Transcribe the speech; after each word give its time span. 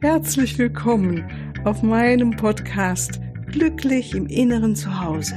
Herzlich 0.00 0.56
willkommen 0.58 1.28
auf 1.64 1.82
meinem 1.82 2.30
Podcast 2.30 3.20
Glücklich 3.50 4.14
im 4.14 4.28
Inneren 4.28 4.76
Zuhause. 4.76 5.34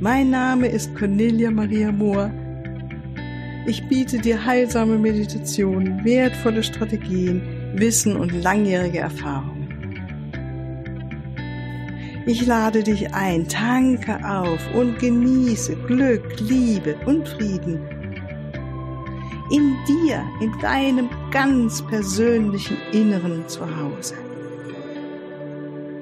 Mein 0.00 0.28
Name 0.28 0.68
ist 0.68 0.94
Cornelia 0.94 1.50
Maria 1.50 1.90
Mohr. 1.90 2.30
Ich 3.66 3.88
biete 3.88 4.18
dir 4.18 4.44
heilsame 4.44 4.98
Meditationen, 4.98 6.04
wertvolle 6.04 6.62
Strategien, 6.62 7.40
Wissen 7.74 8.16
und 8.16 8.32
langjährige 8.32 8.98
Erfahrungen. 8.98 9.94
Ich 12.26 12.44
lade 12.44 12.82
dich 12.82 13.14
ein, 13.14 13.48
tanke 13.48 14.14
auf 14.28 14.60
und 14.74 14.98
genieße 14.98 15.74
Glück, 15.86 16.38
Liebe 16.40 16.96
und 17.06 17.26
Frieden 17.26 17.80
in 19.50 19.76
dir, 19.86 20.24
in 20.40 20.52
deinem 20.60 21.08
ganz 21.36 21.82
persönlichen 21.82 22.78
Inneren 22.92 23.46
zu 23.46 23.60
Hause. 23.60 24.14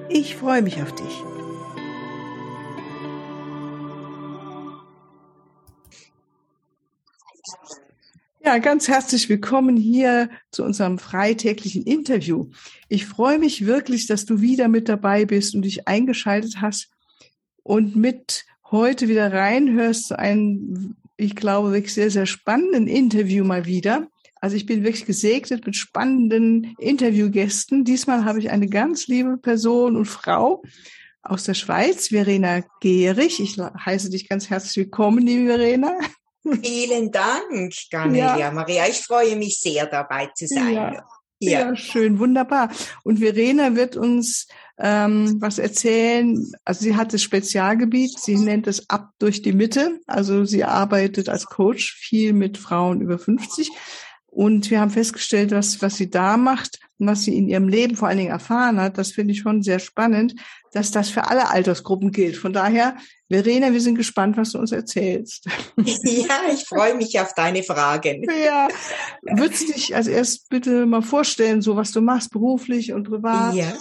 Ich 0.09 0.37
freue 0.37 0.62
mich 0.62 0.80
auf 0.80 0.95
dich. 0.95 1.23
Ja, 8.45 8.59
ganz 8.59 8.87
herzlich 8.87 9.29
willkommen 9.29 9.77
hier 9.77 10.30
zu 10.52 10.62
unserem 10.62 11.01
freitäglichen 11.01 11.82
Interview. 11.82 12.51
Ich 12.88 13.05
freue 13.05 13.41
mich 13.41 13.66
wirklich, 13.66 14.07
dass 14.07 14.27
du 14.27 14.41
wieder 14.41 14.69
mit 14.69 14.88
dabei 14.88 15.24
bist 15.24 15.57
und 15.57 15.62
dich 15.62 15.88
eingeschaltet 15.88 16.60
hast 16.60 16.91
und 17.65 17.96
mit 17.96 18.45
heute 18.71 19.09
wieder 19.09 19.32
reinhörst 19.32 20.07
zu 20.07 20.16
einem 20.16 20.95
ich 21.16 21.35
glaube, 21.35 21.73
wirklich 21.73 21.95
sehr, 21.95 22.10
sehr 22.10 22.27
spannenden 22.27 22.87
Interview 22.87 23.45
mal 23.45 23.66
wieder. 23.66 24.09
Also 24.44 24.56
ich 24.56 24.66
bin 24.66 24.84
wirklich 24.84 25.06
gesegnet 25.06 25.64
mit 25.64 25.74
spannenden 25.74 26.74
Interviewgästen. 26.78 27.82
Diesmal 27.82 28.26
habe 28.26 28.40
ich 28.40 28.51
eine 28.51 28.68
ganz 28.68 29.06
liebe 29.06 29.38
Person 29.38 29.96
und 29.96 30.04
Frau 30.04 30.62
aus 31.23 31.45
der 31.45 31.54
Schweiz, 31.54 32.09
Verena 32.09 32.62
Gehrig. 32.82 33.40
Ich 33.40 33.56
heiße 33.59 34.10
dich 34.10 34.28
ganz 34.28 34.51
herzlich 34.51 34.76
willkommen, 34.76 35.26
liebe 35.26 35.46
Verena. 35.46 35.96
Vielen 36.62 37.10
Dank, 37.10 37.73
Cornelia 37.90 38.36
ja. 38.36 38.51
Maria. 38.51 38.86
Ich 38.86 38.98
freue 38.98 39.34
mich 39.36 39.59
sehr, 39.60 39.86
dabei 39.86 40.28
zu 40.34 40.46
sein. 40.46 40.74
Ja. 40.74 41.06
Ja. 41.40 41.60
ja, 41.70 41.76
schön, 41.76 42.18
wunderbar. 42.18 42.70
Und 43.02 43.20
Verena 43.20 43.74
wird 43.76 43.96
uns 43.96 44.46
ähm, 44.79 45.40
was 45.40 45.58
erzählen. 45.58 46.52
Also 46.66 46.82
sie 46.82 46.96
hat 46.96 47.14
das 47.14 47.23
Spezialgebiet, 47.23 48.18
sie 48.18 48.36
nennt 48.36 48.66
es 48.66 48.90
ab 48.90 49.08
durch 49.18 49.40
die 49.40 49.54
Mitte. 49.54 50.01
Also 50.06 50.45
sie 50.45 50.64
arbeitet 50.64 51.30
als 51.30 51.46
Coach 51.46 51.95
viel 51.95 52.34
mit 52.34 52.58
Frauen 52.58 53.01
über 53.01 53.18
50. 53.18 53.70
Und 54.35 54.68
wir 54.71 54.80
haben 54.80 54.90
festgestellt, 54.90 55.52
was, 55.52 55.80
was 55.80 55.95
sie 55.95 56.10
da 56.10 56.37
macht 56.37 56.80
und 56.99 57.07
was 57.07 57.23
sie 57.23 57.38
in 57.38 57.49
ihrem 57.49 57.68
Leben 57.68 57.96
vor 57.96 58.09
allen 58.09 58.18
Dingen 58.18 58.32
erfahren 58.32 58.80
hat, 58.80 58.99
das 58.99 59.13
finde 59.13 59.32
ich 59.32 59.38
schon 59.38 59.63
sehr 59.63 59.79
spannend, 59.79 60.35
dass 60.73 60.91
das 60.91 61.09
für 61.09 61.29
alle 61.29 61.51
Altersgruppen 61.51 62.10
gilt. 62.10 62.37
Von 62.37 62.52
daher, 62.52 62.96
Verena, 63.30 63.73
wir 63.73 63.80
sind 63.80 63.95
gespannt, 63.95 64.37
was 64.37 64.50
du 64.50 64.59
uns 64.59 64.72
erzählst. 64.72 65.47
Ja, 66.04 66.41
ich 66.53 66.65
freue 66.65 66.97
mich 66.97 67.19
auf 67.21 67.32
deine 67.34 67.62
Fragen. 67.62 68.25
Ja, 68.44 68.69
würdest 69.22 69.69
du 69.69 69.72
dich 69.72 69.94
als 69.94 70.09
erst 70.09 70.48
bitte 70.48 70.84
mal 70.87 71.03
vorstellen, 71.03 71.62
so 71.62 71.76
was 71.76 71.93
du 71.93 72.00
machst, 72.00 72.31
beruflich 72.31 72.93
und 72.93 73.04
privat? 73.04 73.54
Ja. 73.54 73.72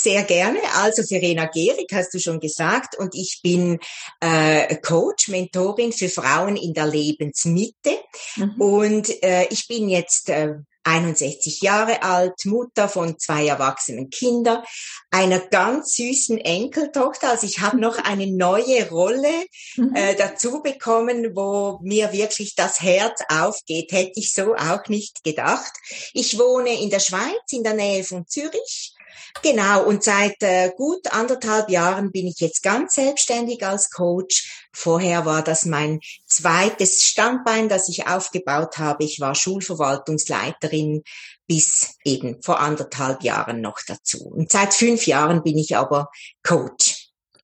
Sehr 0.00 0.22
gerne. 0.22 0.60
Also 0.76 1.02
Verena 1.02 1.46
Gehrig 1.46 1.88
hast 1.92 2.14
du 2.14 2.20
schon 2.20 2.38
gesagt 2.38 2.96
und 2.96 3.16
ich 3.16 3.40
bin 3.42 3.80
äh, 4.20 4.76
Coach, 4.76 5.26
Mentorin 5.26 5.92
für 5.92 6.08
Frauen 6.08 6.56
in 6.56 6.72
der 6.72 6.86
Lebensmitte 6.86 7.98
mhm. 8.36 8.54
und 8.60 9.22
äh, 9.24 9.48
ich 9.50 9.66
bin 9.66 9.88
jetzt 9.88 10.28
äh, 10.28 10.54
61 10.84 11.62
Jahre 11.62 12.02
alt, 12.04 12.44
Mutter 12.44 12.88
von 12.88 13.18
zwei 13.18 13.46
erwachsenen 13.48 14.08
Kindern, 14.08 14.62
einer 15.10 15.40
ganz 15.40 15.96
süßen 15.96 16.38
Enkeltochter. 16.38 17.30
Also 17.30 17.46
ich 17.46 17.58
habe 17.58 17.80
noch 17.80 17.98
eine 17.98 18.28
neue 18.28 18.88
Rolle 18.88 19.46
mhm. 19.76 19.96
äh, 19.96 20.14
dazu 20.14 20.62
bekommen, 20.62 21.34
wo 21.34 21.80
mir 21.82 22.12
wirklich 22.12 22.54
das 22.54 22.80
Herz 22.80 23.20
aufgeht. 23.28 23.90
Hätte 23.90 24.20
ich 24.20 24.32
so 24.32 24.54
auch 24.54 24.86
nicht 24.86 25.24
gedacht. 25.24 25.72
Ich 26.14 26.38
wohne 26.38 26.80
in 26.80 26.88
der 26.88 27.00
Schweiz, 27.00 27.50
in 27.50 27.64
der 27.64 27.74
Nähe 27.74 28.04
von 28.04 28.28
Zürich 28.28 28.94
Genau, 29.42 29.84
und 29.84 30.02
seit 30.02 30.42
äh, 30.42 30.70
gut 30.76 31.12
anderthalb 31.12 31.70
Jahren 31.70 32.10
bin 32.10 32.26
ich 32.26 32.40
jetzt 32.40 32.62
ganz 32.62 32.94
selbstständig 32.94 33.64
als 33.64 33.90
Coach. 33.90 34.68
Vorher 34.72 35.24
war 35.24 35.42
das 35.42 35.64
mein 35.64 36.00
zweites 36.26 37.02
Standbein, 37.02 37.68
das 37.68 37.88
ich 37.88 38.06
aufgebaut 38.06 38.78
habe. 38.78 39.04
Ich 39.04 39.20
war 39.20 39.34
Schulverwaltungsleiterin 39.34 41.02
bis 41.46 41.96
eben 42.04 42.42
vor 42.42 42.60
anderthalb 42.60 43.22
Jahren 43.22 43.60
noch 43.60 43.78
dazu. 43.86 44.26
Und 44.26 44.52
seit 44.52 44.74
fünf 44.74 45.06
Jahren 45.06 45.42
bin 45.42 45.56
ich 45.56 45.76
aber 45.76 46.10
Coach. 46.42 46.97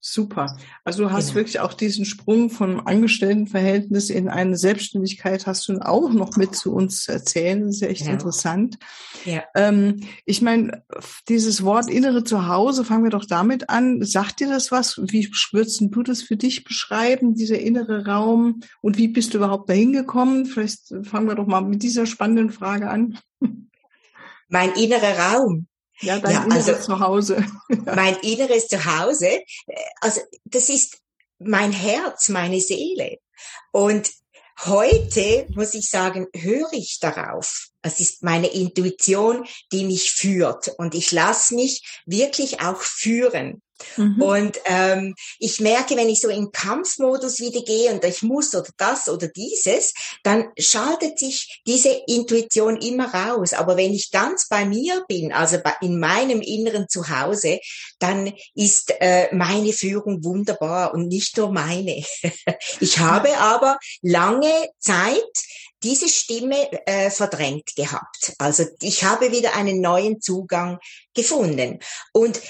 Super. 0.06 0.58
Also 0.84 1.04
du 1.04 1.12
hast 1.12 1.28
genau. 1.28 1.36
wirklich 1.36 1.60
auch 1.60 1.72
diesen 1.72 2.04
Sprung 2.04 2.50
vom 2.50 2.86
Angestelltenverhältnis 2.86 4.10
in 4.10 4.28
eine 4.28 4.58
Selbstständigkeit 4.58 5.46
hast 5.46 5.66
du 5.66 5.78
auch 5.78 6.12
noch 6.12 6.36
mit 6.36 6.54
zu 6.54 6.74
uns 6.74 7.08
erzählen. 7.08 7.62
Das 7.62 7.76
ist 7.76 7.80
ja 7.80 7.88
echt 7.88 8.02
genau. 8.02 8.12
interessant. 8.12 8.78
Ja. 9.24 9.44
Ähm, 9.54 10.02
ich 10.26 10.42
meine, 10.42 10.82
dieses 11.30 11.64
Wort 11.64 11.88
innere 11.88 12.22
Zuhause, 12.22 12.84
fangen 12.84 13.04
wir 13.04 13.10
doch 13.10 13.24
damit 13.24 13.70
an. 13.70 14.04
Sagt 14.04 14.40
dir 14.40 14.48
das 14.50 14.70
was? 14.70 15.00
Wie 15.02 15.26
würdest 15.52 15.80
du 15.80 16.02
das 16.02 16.20
für 16.20 16.36
dich 16.36 16.64
beschreiben, 16.64 17.34
dieser 17.34 17.58
innere 17.58 18.04
Raum? 18.04 18.60
Und 18.82 18.98
wie 18.98 19.08
bist 19.08 19.32
du 19.32 19.38
überhaupt 19.38 19.70
dahin 19.70 19.94
gekommen? 19.94 20.44
Vielleicht 20.44 20.92
fangen 21.04 21.28
wir 21.28 21.34
doch 21.34 21.46
mal 21.46 21.62
mit 21.62 21.82
dieser 21.82 22.04
spannenden 22.04 22.50
Frage 22.50 22.90
an. 22.90 23.18
Mein 24.48 24.70
innerer 24.74 25.18
Raum. 25.18 25.66
Ja, 26.00 26.18
dein 26.18 26.32
ja, 26.32 26.44
inneres 26.44 26.68
also, 26.68 26.86
Zuhause. 26.86 27.46
mein 27.68 28.16
inneres 28.16 28.68
Zuhause, 28.68 29.28
äh, 29.28 29.44
also 30.00 30.20
das 30.44 30.68
ist 30.68 30.98
mein 31.38 31.72
Herz, 31.72 32.28
meine 32.28 32.60
Seele. 32.60 33.18
Und 33.72 34.10
heute 34.64 35.46
muss 35.54 35.74
ich 35.74 35.90
sagen, 35.90 36.26
höre 36.34 36.72
ich 36.72 36.98
darauf. 37.00 37.68
Es 37.82 38.00
ist 38.00 38.22
meine 38.22 38.48
Intuition, 38.48 39.46
die 39.72 39.84
mich 39.84 40.12
führt. 40.12 40.68
Und 40.78 40.94
ich 40.94 41.12
lasse 41.12 41.54
mich 41.54 42.02
wirklich 42.06 42.60
auch 42.60 42.80
führen. 42.80 43.62
Mhm. 43.96 44.22
Und 44.22 44.60
ähm, 44.64 45.14
ich 45.38 45.60
merke, 45.60 45.96
wenn 45.96 46.08
ich 46.08 46.20
so 46.20 46.28
in 46.28 46.52
Kampfmodus 46.52 47.40
wieder 47.40 47.62
gehe 47.62 47.92
und 47.92 48.04
ich 48.04 48.22
muss 48.22 48.54
oder 48.54 48.70
das 48.76 49.08
oder 49.08 49.28
dieses, 49.28 49.94
dann 50.22 50.48
schaltet 50.58 51.18
sich 51.18 51.62
diese 51.66 51.90
Intuition 52.06 52.76
immer 52.76 53.12
raus. 53.12 53.52
Aber 53.52 53.76
wenn 53.76 53.92
ich 53.92 54.10
ganz 54.10 54.48
bei 54.48 54.64
mir 54.64 55.04
bin, 55.08 55.32
also 55.32 55.58
bei, 55.62 55.74
in 55.80 55.98
meinem 55.98 56.40
inneren 56.40 56.88
Zuhause, 56.88 57.60
dann 57.98 58.32
ist 58.54 58.92
äh, 59.00 59.34
meine 59.34 59.72
Führung 59.72 60.24
wunderbar 60.24 60.94
und 60.94 61.08
nicht 61.08 61.36
nur 61.36 61.50
meine. 61.52 62.04
ich 62.80 62.98
habe 62.98 63.36
aber 63.38 63.78
lange 64.02 64.68
Zeit 64.78 65.22
diese 65.84 66.08
Stimme 66.08 66.72
äh, 66.86 67.10
verdrängt 67.10 67.76
gehabt. 67.76 68.32
Also 68.38 68.64
ich 68.80 69.04
habe 69.04 69.32
wieder 69.32 69.54
einen 69.54 69.80
neuen 69.80 70.20
Zugang 70.20 70.78
gefunden. 71.14 71.78
Und 72.12 72.40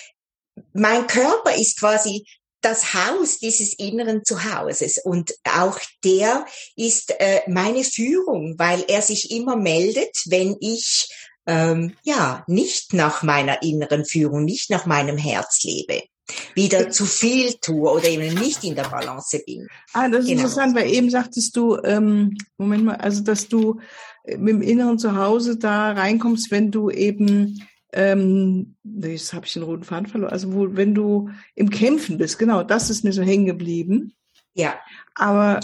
mein 0.73 1.07
Körper 1.07 1.55
ist 1.55 1.79
quasi 1.79 2.27
das 2.61 2.95
Haus 2.95 3.39
dieses 3.39 3.75
inneren 3.75 4.25
Zuhauses 4.25 4.99
und 5.05 5.35
auch 5.45 5.79
der 6.03 6.47
ist 6.77 7.15
äh, 7.19 7.43
meine 7.47 7.85
Führung, 7.85 8.55
weil 8.59 8.85
er 8.89 9.03
sich 9.03 9.31
immer 9.31 9.57
meldet, 9.57 10.17
wenn 10.27 10.57
ich 10.61 11.09
ähm, 11.47 11.95
ja 12.05 12.43
nicht 12.47 12.95
nach 12.95 13.23
meiner 13.23 13.63
inneren 13.63 14.07
Führung, 14.07 14.45
nicht 14.45 14.71
nach 14.71 14.87
meinem 14.87 15.19
Herz 15.19 15.63
lebe 15.63 16.03
wieder 16.55 16.91
zu 16.91 17.05
viel 17.05 17.53
tue 17.61 17.91
oder 17.91 18.09
eben 18.09 18.35
nicht 18.35 18.65
in 18.65 18.75
der 18.75 18.85
Balance 18.85 19.43
bin. 19.45 19.69
Ah, 19.93 20.09
das 20.09 20.21
ist 20.21 20.29
genau. 20.29 20.43
interessant, 20.43 20.75
weil 20.75 20.91
eben 20.91 21.11
sagtest 21.11 21.55
du, 21.57 21.77
ähm, 21.85 22.37
Moment 22.57 22.85
mal, 22.85 22.97
also 22.97 23.23
dass 23.23 23.49
du 23.49 23.81
mit 24.27 24.55
dem 24.55 24.63
inneren 24.63 24.99
Zuhause 24.99 25.59
da 25.59 25.93
reinkommst, 25.93 26.51
wenn 26.51 26.71
du 26.71 26.89
eben 26.89 27.63
ähm, 27.95 28.77
jetzt 28.85 29.33
habe 29.33 29.47
ich 29.47 29.53
den 29.53 29.63
roten 29.63 29.85
Faden 29.85 30.07
verloren, 30.07 30.33
also 30.33 30.53
wo, 30.53 30.67
wenn 30.77 30.95
du 30.95 31.31
im 31.55 31.71
Kämpfen 31.71 32.19
bist, 32.19 32.39
genau, 32.39 32.63
das 32.63 32.91
ist 32.91 33.05
mir 33.05 33.13
so 33.13 33.23
hängen 33.23 33.47
geblieben. 33.47 34.15
Ja. 34.55 34.79
Aber 35.15 35.61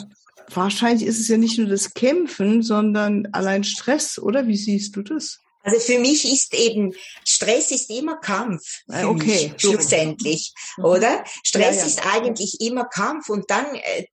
wahrscheinlich 0.48 1.06
ist 1.06 1.20
es 1.20 1.28
ja 1.28 1.36
nicht 1.36 1.58
nur 1.58 1.68
das 1.68 1.92
Kämpfen, 1.94 2.62
sondern 2.62 3.26
allein 3.32 3.64
Stress, 3.64 4.18
oder? 4.18 4.46
Wie 4.46 4.56
siehst 4.56 4.96
du 4.96 5.02
das? 5.02 5.40
Also 5.62 5.78
für 5.78 5.98
mich 5.98 6.24
ist 6.24 6.54
eben, 6.54 6.94
Stress 7.24 7.70
ist 7.70 7.90
immer 7.90 8.16
Kampf. 8.16 8.82
Okay. 8.86 9.50
Mich, 9.52 9.60
schlussendlich, 9.60 10.54
mhm. 10.76 10.84
oder? 10.84 11.24
Stress 11.44 11.76
ja, 11.76 11.82
ja. 11.82 11.86
ist 11.86 12.06
eigentlich 12.06 12.60
immer 12.60 12.84
Kampf 12.86 13.28
und 13.28 13.50
dann 13.50 13.66
äh, 13.74 14.06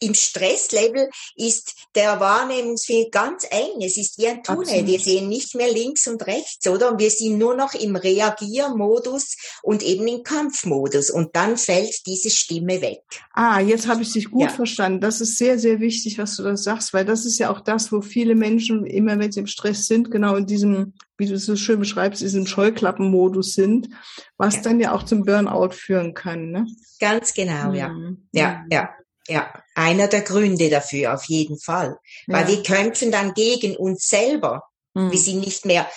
im 0.00 0.14
Stresslevel 0.14 1.10
ist 1.36 1.73
der 1.94 2.18
Wahrnehmungsfeld 2.20 3.12
ganz 3.12 3.46
eng. 3.50 3.80
Es 3.80 3.96
ist 3.96 4.18
wie 4.18 4.28
ein 4.28 4.42
Tunnel. 4.42 4.62
Absolut. 4.62 4.86
Wir 4.86 5.00
sehen 5.00 5.28
nicht 5.28 5.54
mehr 5.54 5.72
links 5.72 6.06
und 6.06 6.26
rechts, 6.26 6.66
oder? 6.66 6.92
Und 6.92 7.00
wir 7.00 7.10
sind 7.10 7.38
nur 7.38 7.54
noch 7.54 7.74
im 7.74 7.96
Reagiermodus 7.96 9.36
und 9.62 9.82
eben 9.82 10.06
im 10.08 10.22
Kampfmodus. 10.22 11.10
Und 11.10 11.36
dann 11.36 11.56
fällt 11.56 12.06
diese 12.06 12.30
Stimme 12.30 12.80
weg. 12.80 13.02
Ah, 13.32 13.60
jetzt 13.60 13.86
habe 13.88 14.02
ich 14.02 14.12
dich 14.12 14.30
gut 14.30 14.42
ja. 14.42 14.48
verstanden. 14.48 15.00
Das 15.00 15.20
ist 15.20 15.38
sehr, 15.38 15.58
sehr 15.58 15.80
wichtig, 15.80 16.18
was 16.18 16.36
du 16.36 16.42
da 16.42 16.56
sagst, 16.56 16.92
weil 16.92 17.04
das 17.04 17.24
ist 17.24 17.38
ja 17.38 17.50
auch 17.50 17.60
das, 17.60 17.92
wo 17.92 18.00
viele 18.00 18.34
Menschen 18.34 18.86
immer, 18.86 19.18
wenn 19.18 19.32
sie 19.32 19.40
im 19.40 19.46
Stress 19.46 19.86
sind, 19.86 20.10
genau 20.10 20.36
in 20.36 20.46
diesem, 20.46 20.94
wie 21.16 21.26
du 21.26 21.34
es 21.34 21.46
so 21.46 21.56
schön 21.56 21.78
beschreibst, 21.78 22.22
diesem 22.22 22.46
Scheuklappenmodus 22.46 23.54
sind, 23.54 23.88
was 24.36 24.56
ja. 24.56 24.62
dann 24.62 24.80
ja 24.80 24.92
auch 24.92 25.04
zum 25.04 25.24
Burnout 25.24 25.70
führen 25.70 26.14
kann. 26.14 26.50
Ne? 26.50 26.66
Ganz 26.98 27.34
genau, 27.34 27.70
mhm. 27.70 27.74
ja. 27.74 27.90
Ja, 28.32 28.64
ja. 28.70 28.90
Ja, 29.26 29.52
einer 29.74 30.08
der 30.08 30.20
Gründe 30.20 30.68
dafür, 30.68 31.14
auf 31.14 31.24
jeden 31.24 31.58
Fall. 31.58 31.98
Weil 32.26 32.42
ja. 32.42 32.48
wir 32.48 32.62
kämpfen 32.62 33.10
dann 33.10 33.32
gegen 33.34 33.76
uns 33.76 34.08
selber. 34.08 34.64
Mhm. 34.94 35.10
Wir 35.10 35.18
sind 35.18 35.40
nicht 35.40 35.64
mehr 35.64 35.88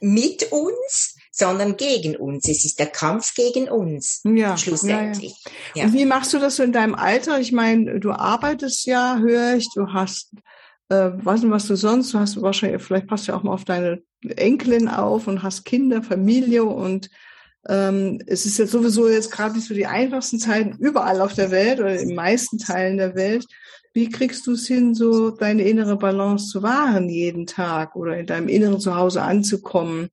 mit 0.00 0.52
uns, 0.52 1.16
sondern 1.32 1.76
gegen 1.76 2.16
uns. 2.16 2.48
Es 2.48 2.64
ist 2.64 2.78
der 2.78 2.88
Kampf 2.88 3.34
gegen 3.34 3.68
uns. 3.68 4.20
Ja, 4.24 4.56
schlussendlich. 4.56 5.34
Ja, 5.44 5.52
ja. 5.74 5.84
Und 5.84 5.94
wie 5.94 6.04
machst 6.04 6.32
du 6.34 6.38
das 6.38 6.56
so 6.56 6.62
in 6.62 6.72
deinem 6.72 6.94
Alter? 6.94 7.40
Ich 7.40 7.52
meine, 7.52 8.00
du 8.00 8.12
arbeitest 8.12 8.86
ja, 8.86 9.18
höre 9.18 9.54
ich, 9.54 9.68
du 9.74 9.92
hast, 9.92 10.32
äh, 10.88 11.10
weiß 11.12 11.42
nicht, 11.42 11.50
was 11.50 11.66
du 11.66 11.76
sonst, 11.76 12.12
du 12.12 12.18
hast 12.18 12.40
wahrscheinlich, 12.42 12.82
vielleicht 12.82 13.06
passt 13.06 13.26
du 13.26 13.32
ja 13.32 13.38
auch 13.38 13.42
mal 13.42 13.54
auf 13.54 13.64
deine 13.64 14.02
Enkelin 14.22 14.88
auf 14.88 15.26
und 15.26 15.42
hast 15.42 15.64
Kinder, 15.64 16.02
Familie 16.02 16.64
und 16.64 17.08
ähm, 17.68 18.20
es 18.26 18.46
ist 18.46 18.58
ja 18.58 18.66
sowieso 18.66 19.08
jetzt 19.08 19.30
gerade 19.30 19.54
nicht 19.54 19.68
so 19.68 19.74
die 19.74 19.86
einfachsten 19.86 20.38
Zeiten 20.38 20.76
überall 20.78 21.20
auf 21.20 21.34
der 21.34 21.50
Welt 21.50 21.80
oder 21.80 21.98
in 21.98 22.08
den 22.08 22.16
meisten 22.16 22.58
Teilen 22.58 22.96
der 22.96 23.14
Welt. 23.14 23.46
Wie 23.92 24.08
kriegst 24.08 24.46
du 24.46 24.52
es 24.52 24.66
hin, 24.66 24.94
so 24.94 25.30
deine 25.30 25.62
innere 25.64 25.96
Balance 25.96 26.48
zu 26.48 26.62
wahren 26.62 27.08
jeden 27.08 27.46
Tag 27.46 27.96
oder 27.96 28.18
in 28.18 28.26
deinem 28.26 28.48
inneren 28.48 28.80
Zuhause 28.80 29.22
anzukommen? 29.22 30.08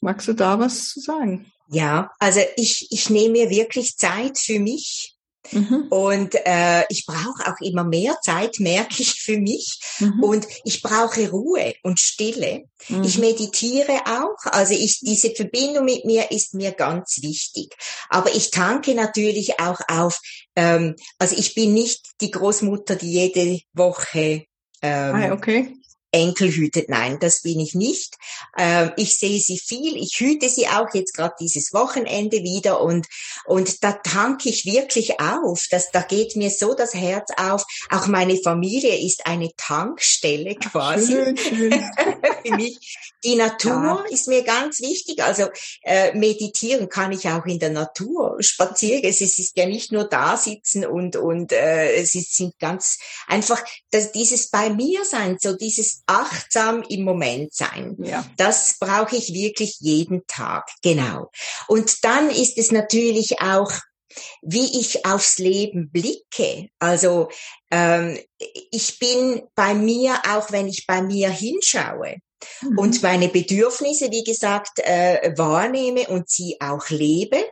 Magst 0.00 0.28
du 0.28 0.32
da 0.32 0.58
was 0.58 0.88
zu 0.88 1.00
sagen? 1.00 1.46
Ja, 1.68 2.10
also 2.18 2.40
ich, 2.56 2.88
ich 2.90 3.10
nehme 3.10 3.32
mir 3.32 3.50
wirklich 3.50 3.96
Zeit 3.96 4.38
für 4.38 4.58
mich 4.58 5.13
Mhm. 5.52 5.86
Und 5.90 6.34
äh, 6.46 6.84
ich 6.88 7.06
brauche 7.06 7.46
auch 7.46 7.60
immer 7.60 7.84
mehr 7.84 8.18
Zeit, 8.22 8.60
merke 8.60 9.02
ich 9.02 9.20
für 9.20 9.38
mich. 9.38 9.80
Mhm. 9.98 10.22
Und 10.22 10.46
ich 10.64 10.82
brauche 10.82 11.30
Ruhe 11.30 11.74
und 11.82 12.00
Stille. 12.00 12.64
Mhm. 12.88 13.02
Ich 13.04 13.18
meditiere 13.18 14.00
auch. 14.06 14.52
Also 14.52 14.74
ich, 14.74 15.00
diese 15.00 15.30
Verbindung 15.30 15.84
mit 15.84 16.04
mir 16.04 16.30
ist 16.30 16.54
mir 16.54 16.72
ganz 16.72 17.22
wichtig. 17.22 17.74
Aber 18.08 18.34
ich 18.34 18.50
tanke 18.50 18.94
natürlich 18.94 19.60
auch 19.60 19.80
auf. 19.88 20.20
Ähm, 20.56 20.96
also 21.18 21.36
ich 21.36 21.54
bin 21.54 21.74
nicht 21.74 22.06
die 22.20 22.30
Großmutter, 22.30 22.96
die 22.96 23.12
jede 23.12 23.60
Woche 23.72 24.46
ähm, 24.84 25.14
ah, 25.14 25.32
okay. 25.32 25.74
Enkel 26.14 26.50
hütet. 26.50 26.88
Nein, 26.88 27.18
das 27.18 27.42
bin 27.42 27.58
ich 27.58 27.74
nicht. 27.74 28.16
Ähm, 28.56 28.92
ich 28.96 29.18
sehe 29.18 29.40
sie 29.40 29.58
viel. 29.58 29.96
Ich 29.96 30.20
hüte 30.20 30.48
sie 30.48 30.68
auch 30.68 30.94
jetzt 30.94 31.14
gerade 31.14 31.34
dieses 31.40 31.72
Wochenende 31.72 32.42
wieder 32.42 32.80
und, 32.80 33.08
und 33.44 33.82
da 33.82 33.92
tanke 33.92 34.48
ich 34.48 34.64
wirklich 34.64 35.20
auf. 35.20 35.64
Das, 35.70 35.90
da 35.90 36.02
geht 36.02 36.36
mir 36.36 36.50
so 36.50 36.74
das 36.74 36.94
Herz 36.94 37.30
auf. 37.36 37.64
Auch 37.90 38.06
meine 38.06 38.36
Familie 38.36 38.96
ist 39.04 39.26
eine 39.26 39.50
Tankstelle 39.56 40.54
quasi. 40.54 41.12
Schön, 41.12 41.36
schön. 41.36 41.72
Für 42.44 42.56
mich. 42.56 43.13
Die 43.24 43.36
Natur 43.36 43.72
ja. 43.72 44.04
ist 44.10 44.28
mir 44.28 44.42
ganz 44.42 44.80
wichtig. 44.80 45.22
Also 45.22 45.48
äh, 45.82 46.12
meditieren 46.12 46.88
kann 46.88 47.12
ich 47.12 47.26
auch 47.28 47.46
in 47.46 47.58
der 47.58 47.70
Natur. 47.70 48.36
Spazieren. 48.40 49.02
Es 49.04 49.20
ist 49.20 49.56
ja 49.56 49.66
nicht 49.66 49.92
nur 49.92 50.04
da 50.04 50.36
sitzen 50.36 50.84
und, 50.84 51.16
und 51.16 51.52
äh, 51.52 51.94
es 51.96 52.12
sind 52.12 52.58
ganz 52.58 52.98
einfach 53.26 53.62
das, 53.90 54.12
dieses 54.12 54.50
bei 54.50 54.70
mir 54.70 55.04
sein, 55.04 55.38
so 55.40 55.56
dieses 55.56 56.02
achtsam 56.06 56.82
im 56.88 57.02
Moment 57.02 57.54
sein. 57.54 57.96
Ja. 57.98 58.26
Das 58.36 58.76
brauche 58.78 59.16
ich 59.16 59.32
wirklich 59.32 59.76
jeden 59.80 60.26
Tag. 60.26 60.68
Genau. 60.82 61.30
Und 61.66 62.04
dann 62.04 62.30
ist 62.30 62.58
es 62.58 62.70
natürlich 62.70 63.40
auch 63.40 63.72
wie 64.42 64.80
ich 64.80 65.04
aufs 65.06 65.38
Leben 65.38 65.90
blicke. 65.90 66.68
Also 66.78 67.30
ähm, 67.70 68.18
ich 68.70 68.98
bin 68.98 69.42
bei 69.54 69.74
mir, 69.74 70.20
auch 70.28 70.52
wenn 70.52 70.68
ich 70.68 70.86
bei 70.86 71.02
mir 71.02 71.30
hinschaue 71.30 72.18
mhm. 72.62 72.78
und 72.78 73.02
meine 73.02 73.28
Bedürfnisse, 73.28 74.10
wie 74.10 74.24
gesagt, 74.24 74.80
äh, 74.80 75.32
wahrnehme 75.36 76.08
und 76.08 76.28
sie 76.28 76.56
auch 76.60 76.88
lebe, 76.90 77.44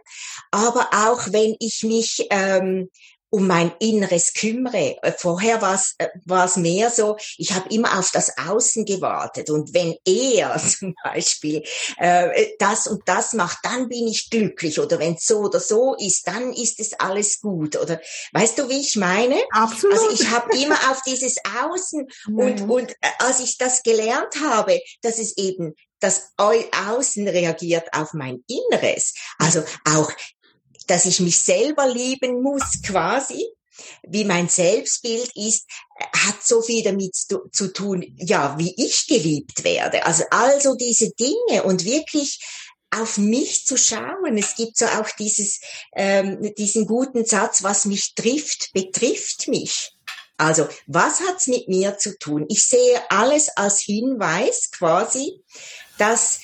aber 0.50 0.89
auch 0.93 1.33
wenn 1.33 1.56
ich 1.61 1.83
mich 1.83 2.27
ähm, 2.31 2.89
um 3.32 3.46
mein 3.46 3.73
Inneres 3.81 4.34
kümmere. 4.34 4.96
Äh, 5.02 5.12
vorher 5.17 5.62
war 5.62 5.75
es 5.75 5.94
äh, 5.99 6.61
mehr 6.61 6.90
so, 6.90 7.17
ich 7.38 7.52
habe 7.55 7.75
immer 7.75 7.99
auf 7.99 8.11
das 8.12 8.37
Außen 8.37 8.84
gewartet 8.84 9.49
und 9.49 9.73
wenn 9.73 9.96
er 10.05 10.56
zum 10.79 10.94
Beispiel 11.02 11.62
äh, 11.96 12.49
das 12.58 12.87
und 12.87 13.02
das 13.06 13.32
macht, 13.32 13.58
dann 13.62 13.88
bin 13.88 14.06
ich 14.06 14.29
glücklich 14.29 14.79
oder 14.79 14.99
wenn 14.99 15.14
es 15.14 15.25
so 15.25 15.38
oder 15.38 15.61
so 15.61 15.94
ist, 15.94 16.26
dann 16.26 16.52
ist 16.52 16.79
es 16.79 16.93
alles 17.00 17.40
gut 17.40 17.76
oder 17.76 18.00
weißt 18.32 18.58
du, 18.58 18.69
wie 18.69 18.81
ich 18.81 18.96
meine? 18.96 19.37
Absolut. 19.52 19.99
Also 19.99 20.11
ich 20.11 20.31
habe 20.31 20.55
immer 20.58 20.76
auf 20.90 21.00
dieses 21.02 21.37
Außen 21.64 22.06
und 22.37 22.61
ja. 22.61 22.67
und 22.67 22.90
äh, 22.93 23.08
als 23.19 23.40
ich 23.40 23.56
das 23.56 23.82
gelernt 23.82 24.40
habe, 24.43 24.79
dass 25.00 25.19
es 25.19 25.38
eben 25.38 25.75
das 26.00 26.32
Außen 26.37 27.29
reagiert 27.29 27.88
auf 27.93 28.12
mein 28.12 28.44
Inneres. 28.49 29.14
Also 29.38 29.62
auch 29.84 30.12
dass 30.87 31.06
ich 31.06 31.20
mich 31.20 31.40
selber 31.40 31.87
lieben 31.88 32.43
muss 32.43 32.82
quasi, 32.84 33.44
wie 34.02 34.25
mein 34.25 34.49
Selbstbild 34.49 35.32
ist, 35.34 35.67
hat 36.14 36.43
so 36.43 36.62
viel 36.62 36.82
damit 36.82 37.14
zu, 37.14 37.49
zu 37.52 37.73
tun, 37.73 38.05
ja, 38.19 38.56
wie 38.58 38.75
ich 38.76 39.06
geliebt 39.06 39.64
werde. 39.64 40.05
Also 40.05 40.25
also 40.31 40.75
diese 40.75 41.11
Dinge 41.11 41.62
und 41.64 41.84
wirklich 41.84 42.40
auf 42.93 43.17
mich 43.17 43.67
zu 43.67 43.76
schauen. 43.76 44.37
Es 44.37 44.55
gibt 44.55 44.76
so 44.76 44.84
auch 44.87 45.08
dieses, 45.19 45.61
ähm, 45.96 46.52
diesen 46.56 46.87
guten 46.87 47.25
Satz, 47.25 47.62
was 47.62 47.87
mich 47.87 48.14
trifft, 48.14 48.70
betrifft 48.75 49.49
mich. 49.49 49.93
Also, 50.37 50.67
was 50.87 51.20
hat's 51.20 51.46
mit 51.46 51.69
mir 51.69 51.99
zu 51.99 52.19
tun? 52.19 52.46
Ich 52.49 52.64
sehe 52.64 53.00
alles 53.11 53.49
als 53.56 53.81
Hinweis 53.81 54.70
quasi, 54.73 55.40
dass 55.99 56.40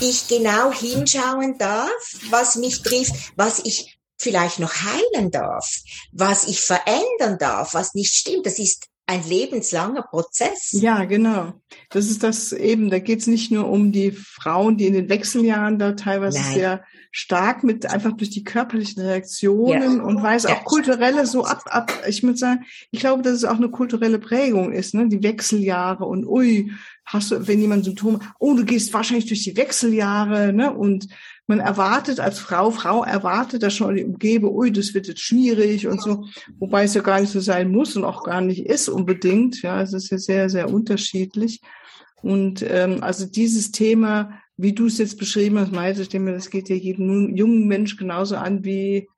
ich 0.00 0.28
genau 0.28 0.72
hinschauen 0.72 1.58
darf, 1.58 1.90
was 2.30 2.56
mich 2.56 2.82
trifft, 2.82 3.32
was 3.36 3.60
ich 3.64 3.98
vielleicht 4.18 4.60
noch 4.60 4.72
heilen 4.72 5.30
darf, 5.30 5.68
was 6.12 6.46
ich 6.46 6.60
verändern 6.60 7.38
darf, 7.38 7.74
was 7.74 7.94
nicht 7.94 8.14
stimmt. 8.14 8.46
Das 8.46 8.58
ist 8.58 8.86
ein 9.06 9.22
lebenslanger 9.28 10.02
Prozess. 10.02 10.70
Ja, 10.72 11.04
genau. 11.04 11.54
Das 11.90 12.06
ist 12.06 12.22
das 12.22 12.52
eben, 12.52 12.88
da 12.88 12.98
geht 12.98 13.20
es 13.20 13.26
nicht 13.26 13.50
nur 13.50 13.68
um 13.68 13.90
die 13.90 14.12
Frauen, 14.12 14.76
die 14.76 14.86
in 14.86 14.94
den 14.94 15.08
Wechseljahren 15.08 15.78
da 15.78 15.92
teilweise 15.92 16.40
Nein. 16.40 16.54
sehr 16.54 16.84
stark 17.10 17.62
mit 17.62 17.84
einfach 17.84 18.12
durch 18.12 18.30
die 18.30 18.44
körperlichen 18.44 19.02
Reaktionen 19.02 19.98
ja. 19.98 20.02
und 20.02 20.22
weiß 20.22 20.46
auch 20.46 20.50
ja. 20.50 20.64
kulturelle 20.64 21.26
so 21.26 21.44
ab, 21.44 21.62
ab. 21.66 21.92
Ich 22.08 22.22
würde 22.22 22.38
sagen, 22.38 22.64
ich 22.90 23.00
glaube, 23.00 23.22
dass 23.22 23.34
es 23.34 23.44
auch 23.44 23.56
eine 23.56 23.70
kulturelle 23.70 24.18
Prägung 24.18 24.72
ist, 24.72 24.94
ne? 24.94 25.08
Die 25.08 25.22
Wechseljahre 25.22 26.06
und 26.06 26.24
ui, 26.24 26.72
hast 27.04 27.30
du, 27.30 27.46
wenn 27.46 27.60
jemand 27.60 27.84
Symptome, 27.84 28.20
oh, 28.38 28.54
du 28.54 28.64
gehst 28.64 28.92
wahrscheinlich 28.92 29.26
durch 29.26 29.44
die 29.44 29.56
Wechseljahre, 29.56 30.52
ne? 30.52 30.72
Und 30.72 31.08
man 31.46 31.60
erwartet 31.60 32.20
als 32.20 32.38
Frau, 32.38 32.70
Frau 32.70 33.04
erwartet 33.04 33.62
das 33.62 33.74
schon 33.74 33.96
die 33.96 34.04
Umgebe, 34.04 34.50
ui, 34.50 34.72
das 34.72 34.94
wird 34.94 35.08
jetzt 35.08 35.20
schwierig 35.20 35.86
und 35.86 36.00
so, 36.00 36.24
wobei 36.58 36.84
es 36.84 36.94
ja 36.94 37.02
gar 37.02 37.20
nicht 37.20 37.32
so 37.32 37.40
sein 37.40 37.70
muss 37.70 37.96
und 37.96 38.04
auch 38.04 38.22
gar 38.24 38.40
nicht 38.40 38.64
ist 38.64 38.88
unbedingt. 38.88 39.60
Ja, 39.62 39.82
es 39.82 39.92
ist 39.92 40.10
ja 40.10 40.18
sehr, 40.18 40.48
sehr 40.48 40.72
unterschiedlich. 40.72 41.60
Und 42.22 42.62
ähm, 42.62 43.02
also 43.02 43.26
dieses 43.26 43.72
Thema, 43.72 44.40
wie 44.56 44.72
du 44.72 44.86
es 44.86 44.98
jetzt 44.98 45.18
beschrieben 45.18 45.58
hast, 45.58 45.72
meinte 45.72 46.02
ich, 46.02 46.08
das 46.08 46.50
geht 46.50 46.68
ja 46.68 46.76
jeden 46.76 47.36
jungen 47.36 47.66
Mensch 47.66 47.96
genauso 47.96 48.36
an 48.36 48.64
wie 48.64 49.08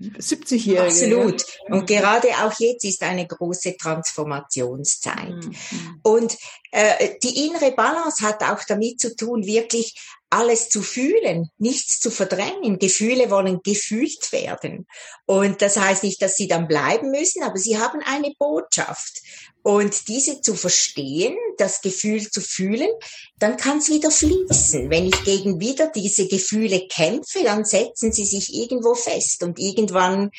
70-Jährige. 0.00 0.82
Absolut. 0.82 1.44
Und 1.68 1.86
gerade 1.86 2.28
auch 2.42 2.58
jetzt 2.58 2.84
ist 2.84 3.02
eine 3.02 3.26
große 3.26 3.76
Transformationszeit. 3.76 5.44
Mhm. 5.44 6.00
Und 6.02 6.36
äh, 6.72 7.14
die 7.22 7.46
innere 7.46 7.72
Balance 7.72 8.26
hat 8.26 8.42
auch 8.42 8.62
damit 8.66 9.00
zu 9.00 9.14
tun, 9.14 9.46
wirklich 9.46 9.94
alles 10.30 10.68
zu 10.68 10.82
fühlen, 10.82 11.50
nichts 11.58 12.00
zu 12.00 12.10
verdrängen. 12.10 12.80
Gefühle 12.80 13.30
wollen 13.30 13.60
gefühlt 13.62 14.32
werden. 14.32 14.86
Und 15.26 15.62
das 15.62 15.76
heißt 15.76 16.02
nicht, 16.02 16.20
dass 16.20 16.36
sie 16.36 16.48
dann 16.48 16.66
bleiben 16.66 17.12
müssen, 17.12 17.44
aber 17.44 17.56
sie 17.56 17.78
haben 17.78 18.00
eine 18.04 18.34
Botschaft. 18.36 19.22
Und 19.64 20.08
diese 20.08 20.42
zu 20.42 20.54
verstehen, 20.56 21.34
das 21.56 21.80
Gefühl 21.80 22.30
zu 22.30 22.42
fühlen, 22.42 22.90
dann 23.38 23.56
kann 23.56 23.78
es 23.78 23.88
wieder 23.88 24.10
fließen. 24.10 24.90
Wenn 24.90 25.06
ich 25.06 25.24
gegen 25.24 25.58
wieder 25.58 25.86
diese 25.86 26.28
Gefühle 26.28 26.86
kämpfe, 26.86 27.42
dann 27.44 27.64
setzen 27.64 28.12
sie 28.12 28.26
sich 28.26 28.54
irgendwo 28.54 28.94
fest 28.94 29.42
und 29.42 29.58
irgendwann 29.58 30.30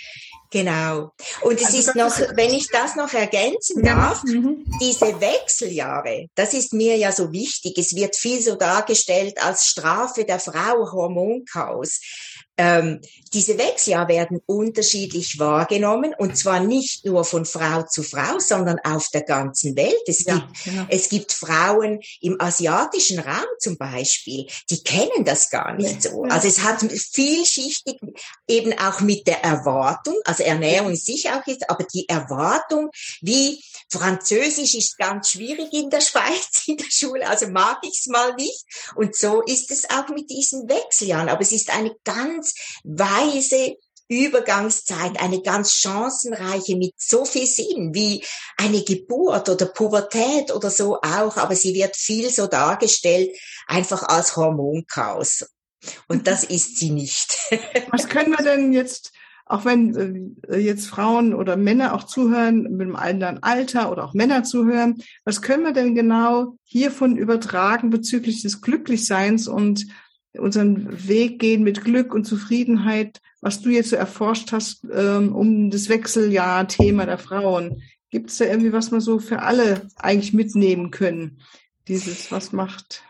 Genau. 0.51 1.11
Und 1.41 1.59
es 1.59 1.65
also 1.65 1.77
ist 1.79 1.95
noch, 1.95 2.17
ist 2.17 2.37
wenn 2.37 2.53
ich 2.53 2.69
das 2.69 2.95
noch 2.95 3.11
ergänzen 3.11 3.83
darf, 3.83 4.23
mhm. 4.23 4.63
diese 4.79 5.19
Wechseljahre, 5.19 6.29
das 6.35 6.53
ist 6.53 6.71
mir 6.71 6.95
ja 6.95 7.11
so 7.11 7.33
wichtig. 7.33 7.77
Es 7.77 7.93
wird 7.93 8.15
viel 8.15 8.41
so 8.41 8.55
dargestellt 8.55 9.41
als 9.43 9.65
Strafe 9.65 10.23
der 10.23 10.39
Frau, 10.39 10.91
Hormonchaos. 10.93 11.99
Ähm, 12.57 13.01
diese 13.33 13.57
Wechseljahre 13.57 14.07
werden 14.09 14.41
unterschiedlich 14.45 15.39
wahrgenommen 15.39 16.13
und 16.17 16.37
zwar 16.37 16.59
nicht 16.59 17.05
nur 17.05 17.25
von 17.25 17.45
Frau 17.45 17.83
zu 17.83 18.03
Frau, 18.03 18.39
sondern 18.39 18.79
auf 18.79 19.09
der 19.09 19.23
ganzen 19.23 19.75
Welt. 19.75 19.93
Es, 20.07 20.23
ja, 20.23 20.35
gibt, 20.35 20.63
genau. 20.63 20.85
es 20.89 21.09
gibt 21.09 21.33
Frauen 21.33 21.99
im 22.21 22.39
asiatischen 22.39 23.19
Raum 23.19 23.45
zum 23.59 23.77
Beispiel, 23.77 24.47
die 24.69 24.83
kennen 24.83 25.25
das 25.25 25.49
gar 25.49 25.73
nicht 25.73 26.05
ja, 26.05 26.11
so. 26.11 26.23
Also 26.23 26.47
es 26.47 26.63
hat 26.63 26.81
vielschichtig 26.81 27.99
eben 28.47 28.77
auch 28.79 29.01
mit 29.01 29.27
der 29.27 29.43
Erwartung, 29.43 30.15
also 30.25 30.43
Ernährung 30.43 30.91
ist 30.91 31.05
sicher 31.05 31.39
auch 31.39 31.47
jetzt, 31.47 31.69
aber 31.69 31.85
die 31.93 32.07
Erwartung, 32.07 32.89
wie 33.21 33.61
Französisch 33.89 34.75
ist 34.75 34.97
ganz 34.97 35.31
schwierig 35.31 35.71
in 35.73 35.89
der 35.89 36.01
Schweiz 36.05 36.63
in 36.67 36.77
der 36.77 36.89
Schule, 36.89 37.27
also 37.27 37.47
mag 37.47 37.79
ich 37.83 37.99
es 37.99 38.07
mal 38.07 38.33
nicht. 38.35 38.65
Und 38.95 39.15
so 39.15 39.41
ist 39.41 39.71
es 39.71 39.89
auch 39.89 40.09
mit 40.09 40.29
diesen 40.29 40.67
Wechseljahren. 40.69 41.29
Aber 41.29 41.41
es 41.41 41.51
ist 41.51 41.71
eine 41.73 41.95
ganz 42.03 42.44
weise 42.83 43.77
Übergangszeit, 44.07 45.19
eine 45.19 45.41
ganz 45.41 45.73
chancenreiche 45.73 46.75
mit 46.75 46.93
so 46.97 47.25
viel 47.25 47.47
Sinn 47.47 47.93
wie 47.93 48.23
eine 48.57 48.83
Geburt 48.83 49.49
oder 49.49 49.65
Pubertät 49.65 50.53
oder 50.53 50.69
so 50.69 50.97
auch, 51.01 51.37
aber 51.37 51.55
sie 51.55 51.73
wird 51.73 51.95
viel 51.95 52.29
so 52.29 52.45
dargestellt, 52.45 53.35
einfach 53.65 54.03
als 54.03 54.35
Hormonchaos. 54.35 55.49
Und 56.07 56.27
das 56.27 56.43
ist 56.55 56.77
sie 56.77 56.91
nicht. 56.91 57.37
Was 57.91 58.07
können 58.07 58.31
wir 58.31 58.43
denn 58.43 58.73
jetzt 58.73 59.11
auch 59.47 59.63
wenn 59.63 60.35
äh, 60.49 60.57
jetzt 60.57 60.87
Frauen 60.87 61.35
oder 61.35 61.55
Männer 61.55 61.93
auch 61.93 62.03
zuhören, 62.03 62.63
mit 62.63 62.81
einem 62.81 62.95
anderen 62.95 63.43
Alter 63.43 63.91
oder 63.91 64.03
auch 64.05 64.15
Männer 64.15 64.43
zuhören, 64.43 65.03
was 65.23 65.43
können 65.43 65.63
wir 65.63 65.71
denn 65.71 65.93
genau 65.93 66.57
hiervon 66.63 67.15
übertragen 67.15 67.91
bezüglich 67.91 68.41
des 68.41 68.61
Glücklichseins 68.61 69.47
und 69.47 69.85
unseren 70.39 71.07
Weg 71.07 71.39
gehen 71.39 71.63
mit 71.63 71.83
Glück 71.83 72.13
und 72.13 72.25
Zufriedenheit, 72.25 73.21
was 73.41 73.61
du 73.61 73.69
jetzt 73.69 73.89
so 73.89 73.95
erforscht 73.95 74.51
hast, 74.51 74.85
ähm, 74.93 75.35
um 75.35 75.69
das 75.69 75.89
Wechseljahr-Thema 75.89 77.05
der 77.05 77.17
Frauen? 77.17 77.81
Gibt 78.09 78.29
es 78.29 78.37
da 78.37 78.45
irgendwie, 78.45 78.73
was 78.73 78.91
wir 78.91 79.01
so 79.01 79.19
für 79.19 79.41
alle 79.41 79.87
eigentlich 79.95 80.33
mitnehmen 80.33 80.91
können? 80.91 81.41
Dieses, 81.87 82.31
was 82.31 82.51
macht? 82.51 83.03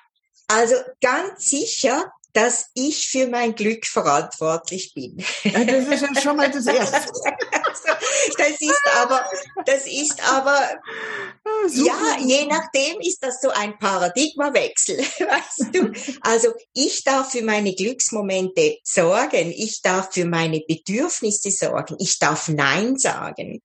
Also 0.47 0.75
ganz 1.01 1.49
sicher 1.49 2.11
dass 2.35 2.65
ich 2.73 3.07
für 3.07 3.27
mein 3.27 3.55
Glück 3.55 3.87
verantwortlich 3.87 4.93
bin. 4.93 5.23
Ja, 5.43 5.63
das 5.63 5.87
ist 5.87 6.01
ja 6.01 6.21
schon 6.21 6.35
mal 6.35 6.51
das 6.51 6.67
Erste. 6.67 6.97
das 8.37 8.51
ist 8.59 8.81
aber, 8.97 9.25
das 9.65 9.87
ist 9.87 10.21
aber, 10.21 10.59
ah, 10.59 11.67
ja, 11.71 12.17
je 12.19 12.45
nachdem 12.45 12.99
ist 12.99 13.23
das 13.23 13.39
so 13.41 13.49
ein 13.51 13.79
Paradigmawechsel, 13.79 14.97
weißt 15.19 15.73
du. 15.73 15.91
Also 16.21 16.49
ich 16.73 17.05
darf 17.05 17.31
für 17.31 17.41
meine 17.41 17.73
Glücksmomente 17.73 18.79
sorgen, 18.83 19.53
ich 19.55 19.81
darf 19.81 20.13
für 20.13 20.25
meine 20.25 20.59
Bedürfnisse 20.59 21.51
sorgen, 21.51 21.95
ich 21.99 22.19
darf 22.19 22.49
Nein 22.49 22.97
sagen. 22.97 23.61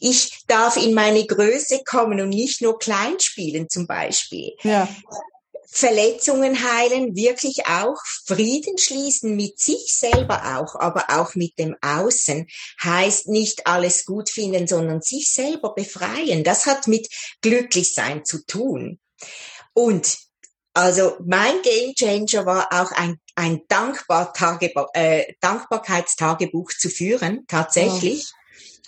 Ich 0.00 0.44
darf 0.46 0.76
in 0.76 0.94
meine 0.94 1.26
Größe 1.26 1.82
kommen 1.84 2.20
und 2.20 2.28
nicht 2.28 2.60
nur 2.60 2.78
klein 2.78 3.18
spielen 3.18 3.70
zum 3.70 3.86
Beispiel. 3.86 4.52
Ja. 4.62 4.86
Verletzungen 5.74 6.62
heilen, 6.62 7.16
wirklich 7.16 7.66
auch 7.66 7.96
Frieden 8.26 8.76
schließen 8.76 9.34
mit 9.36 9.58
sich 9.58 9.86
selber 9.88 10.58
auch, 10.58 10.74
aber 10.78 11.06
auch 11.08 11.34
mit 11.34 11.58
dem 11.58 11.74
Außen, 11.80 12.46
heißt 12.82 13.28
nicht 13.28 13.66
alles 13.66 14.04
gut 14.04 14.28
finden, 14.28 14.66
sondern 14.66 15.00
sich 15.00 15.32
selber 15.32 15.74
befreien. 15.74 16.44
Das 16.44 16.66
hat 16.66 16.88
mit 16.88 17.08
Glücklichsein 17.40 18.26
zu 18.26 18.44
tun. 18.44 19.00
Und 19.72 20.18
also 20.74 21.16
mein 21.24 21.62
Game 21.62 21.94
Changer 21.94 22.44
war 22.44 22.68
auch 22.70 22.92
ein, 22.92 23.18
ein 23.34 23.62
Dankbar 23.68 24.34
Tagebuch, 24.34 24.88
äh, 24.92 25.34
Dankbarkeitstagebuch 25.40 26.72
zu 26.78 26.90
führen, 26.90 27.46
tatsächlich. 27.48 28.26
Oh. 28.28 28.38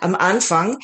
Am 0.00 0.14
Anfang, 0.16 0.78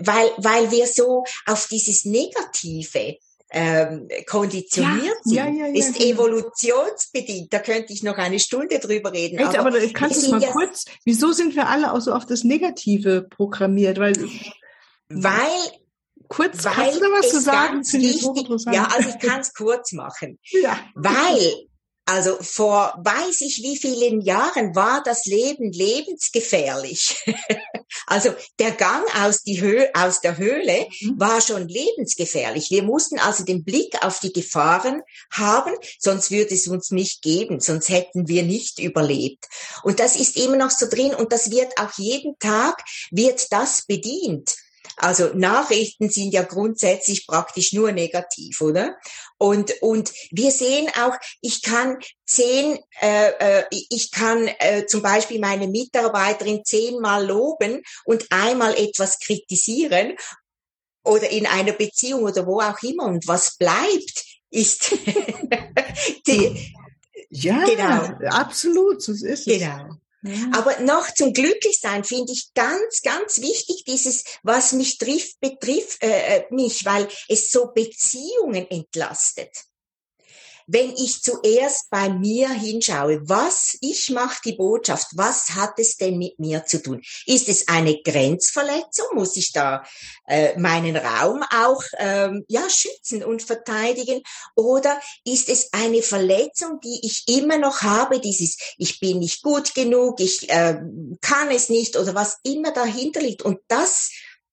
weil, 0.00 0.30
weil 0.36 0.70
wir 0.72 0.88
so 0.88 1.24
auf 1.46 1.68
dieses 1.68 2.04
Negative 2.04 3.16
ähm, 3.50 4.08
konditioniert 4.26 5.16
ja, 5.24 5.44
sind, 5.44 5.58
ja, 5.58 5.66
ja, 5.66 5.74
ist 5.74 6.00
evolutionsbedingt. 6.00 7.52
Da 7.52 7.60
könnte 7.60 7.92
ich 7.92 8.02
noch 8.02 8.18
eine 8.18 8.38
Stunde 8.38 8.78
drüber 8.78 9.12
reden. 9.12 9.38
Echt, 9.38 9.58
aber, 9.58 9.68
aber 9.68 9.80
kannst 9.92 10.26
du 10.26 10.30
mal 10.30 10.40
kurz, 10.40 10.84
wieso 11.04 11.32
sind 11.32 11.56
wir 11.56 11.68
alle 11.68 11.92
auch 11.92 12.00
so 12.00 12.12
auf 12.12 12.26
das 12.26 12.44
Negative 12.44 13.22
programmiert? 13.22 13.98
Weil, 13.98 14.14
weil 15.08 15.48
kurz, 16.28 16.64
weil 16.64 16.72
kannst 16.74 16.96
du 16.96 17.00
da 17.00 17.06
was 17.06 17.30
zu 17.30 17.40
sagen? 17.40 17.80
Wichtig, 17.80 18.48
ja, 18.72 18.88
also 18.94 19.08
ich 19.08 19.18
kann 19.18 19.40
es 19.40 19.54
kurz 19.54 19.92
machen. 19.92 20.38
Ja. 20.62 20.78
Weil 20.94 21.67
also 22.08 22.38
vor 22.40 22.94
weiß 23.04 23.42
ich 23.42 23.62
wie 23.62 23.76
vielen 23.76 24.22
Jahren 24.22 24.74
war 24.74 25.02
das 25.02 25.26
Leben 25.26 25.70
lebensgefährlich. 25.72 27.22
also 28.06 28.30
der 28.58 28.70
Gang 28.70 29.04
aus, 29.14 29.42
aus 29.92 30.20
der 30.22 30.38
Höhle 30.38 30.86
mhm. 31.00 31.20
war 31.20 31.42
schon 31.42 31.68
lebensgefährlich. 31.68 32.70
Wir 32.70 32.82
mussten 32.82 33.18
also 33.18 33.44
den 33.44 33.62
Blick 33.62 34.02
auf 34.02 34.20
die 34.20 34.32
Gefahren 34.32 35.02
haben, 35.30 35.74
sonst 35.98 36.30
würde 36.30 36.54
es 36.54 36.66
uns 36.66 36.90
nicht 36.92 37.20
geben, 37.20 37.60
sonst 37.60 37.90
hätten 37.90 38.26
wir 38.26 38.42
nicht 38.42 38.78
überlebt. 38.78 39.46
Und 39.82 40.00
das 40.00 40.16
ist 40.16 40.38
immer 40.38 40.56
noch 40.56 40.70
so 40.70 40.88
drin 40.88 41.14
und 41.14 41.30
das 41.30 41.50
wird 41.50 41.78
auch 41.78 41.92
jeden 41.98 42.38
Tag, 42.38 42.82
wird 43.10 43.52
das 43.52 43.84
bedient. 43.86 44.56
Also 44.98 45.30
Nachrichten 45.34 46.10
sind 46.10 46.32
ja 46.32 46.42
grundsätzlich 46.42 47.26
praktisch 47.26 47.72
nur 47.72 47.92
negativ, 47.92 48.60
oder? 48.60 48.96
Und, 49.38 49.72
und 49.80 50.12
wir 50.30 50.50
sehen 50.50 50.88
auch, 51.00 51.14
ich 51.40 51.62
kann 51.62 51.98
zehn, 52.26 52.78
äh, 53.00 53.30
äh, 53.38 53.64
ich 53.70 54.10
kann 54.10 54.48
äh, 54.58 54.86
zum 54.86 55.02
Beispiel 55.02 55.40
meine 55.40 55.68
Mitarbeiterin 55.68 56.64
zehnmal 56.64 57.26
loben 57.26 57.82
und 58.04 58.26
einmal 58.30 58.74
etwas 58.76 59.20
kritisieren 59.20 60.16
oder 61.04 61.30
in 61.30 61.46
einer 61.46 61.72
Beziehung 61.72 62.24
oder 62.24 62.46
wo 62.46 62.60
auch 62.60 62.82
immer. 62.82 63.04
Und 63.04 63.26
was 63.28 63.56
bleibt, 63.56 64.24
ist 64.50 64.92
die, 66.26 66.74
ja, 67.30 67.64
genau. 67.64 68.28
absolut, 68.30 69.02
so 69.02 69.12
ist 69.12 69.22
es. 69.22 69.44
Genau. 69.44 69.96
Aber 70.52 70.80
noch 70.80 71.12
zum 71.14 71.32
Glücklichsein 71.32 72.02
finde 72.04 72.32
ich 72.32 72.50
ganz, 72.54 73.02
ganz 73.02 73.40
wichtig 73.40 73.84
dieses, 73.86 74.24
was 74.42 74.72
mich 74.72 74.98
trifft, 74.98 75.38
betrifft 75.40 76.02
äh, 76.02 76.38
äh 76.38 76.44
mich, 76.50 76.84
weil 76.84 77.08
es 77.28 77.50
so 77.50 77.70
Beziehungen 77.72 78.68
entlastet 78.68 79.50
wenn 80.68 80.90
ich 80.92 81.22
zuerst 81.22 81.88
bei 81.90 82.10
mir 82.10 82.50
hinschaue, 82.50 83.26
was 83.26 83.76
ich 83.80 84.10
mache 84.10 84.38
die 84.44 84.52
Botschaft, 84.52 85.06
was 85.14 85.50
hat 85.54 85.78
es 85.78 85.96
denn 85.96 86.18
mit 86.18 86.38
mir 86.38 86.66
zu 86.66 86.82
tun? 86.82 87.00
Ist 87.24 87.48
es 87.48 87.68
eine 87.68 88.02
Grenzverletzung? 88.02 89.06
Muss 89.14 89.36
ich 89.36 89.52
da 89.52 89.82
äh, 90.26 90.58
meinen 90.58 90.96
Raum 90.96 91.42
auch 91.42 91.82
ähm, 91.96 92.44
ja 92.48 92.68
schützen 92.68 93.24
und 93.24 93.42
verteidigen? 93.42 94.22
Oder 94.56 95.00
ist 95.24 95.48
es 95.48 95.72
eine 95.72 96.02
Verletzung, 96.02 96.80
die 96.84 97.00
ich 97.02 97.24
immer 97.26 97.56
noch 97.56 97.80
habe? 97.80 98.20
Dieses 98.20 98.58
ich 98.76 99.00
bin 99.00 99.20
nicht 99.20 99.42
gut 99.42 99.74
genug, 99.74 100.20
ich 100.20 100.50
äh, 100.50 100.78
kann 101.22 101.50
es 101.50 101.70
nicht 101.70 101.96
oder 101.96 102.14
was 102.14 102.40
immer 102.42 102.72
dahinter 102.72 103.20
liegt 103.20 103.40
und 103.40 103.58
das 103.68 104.10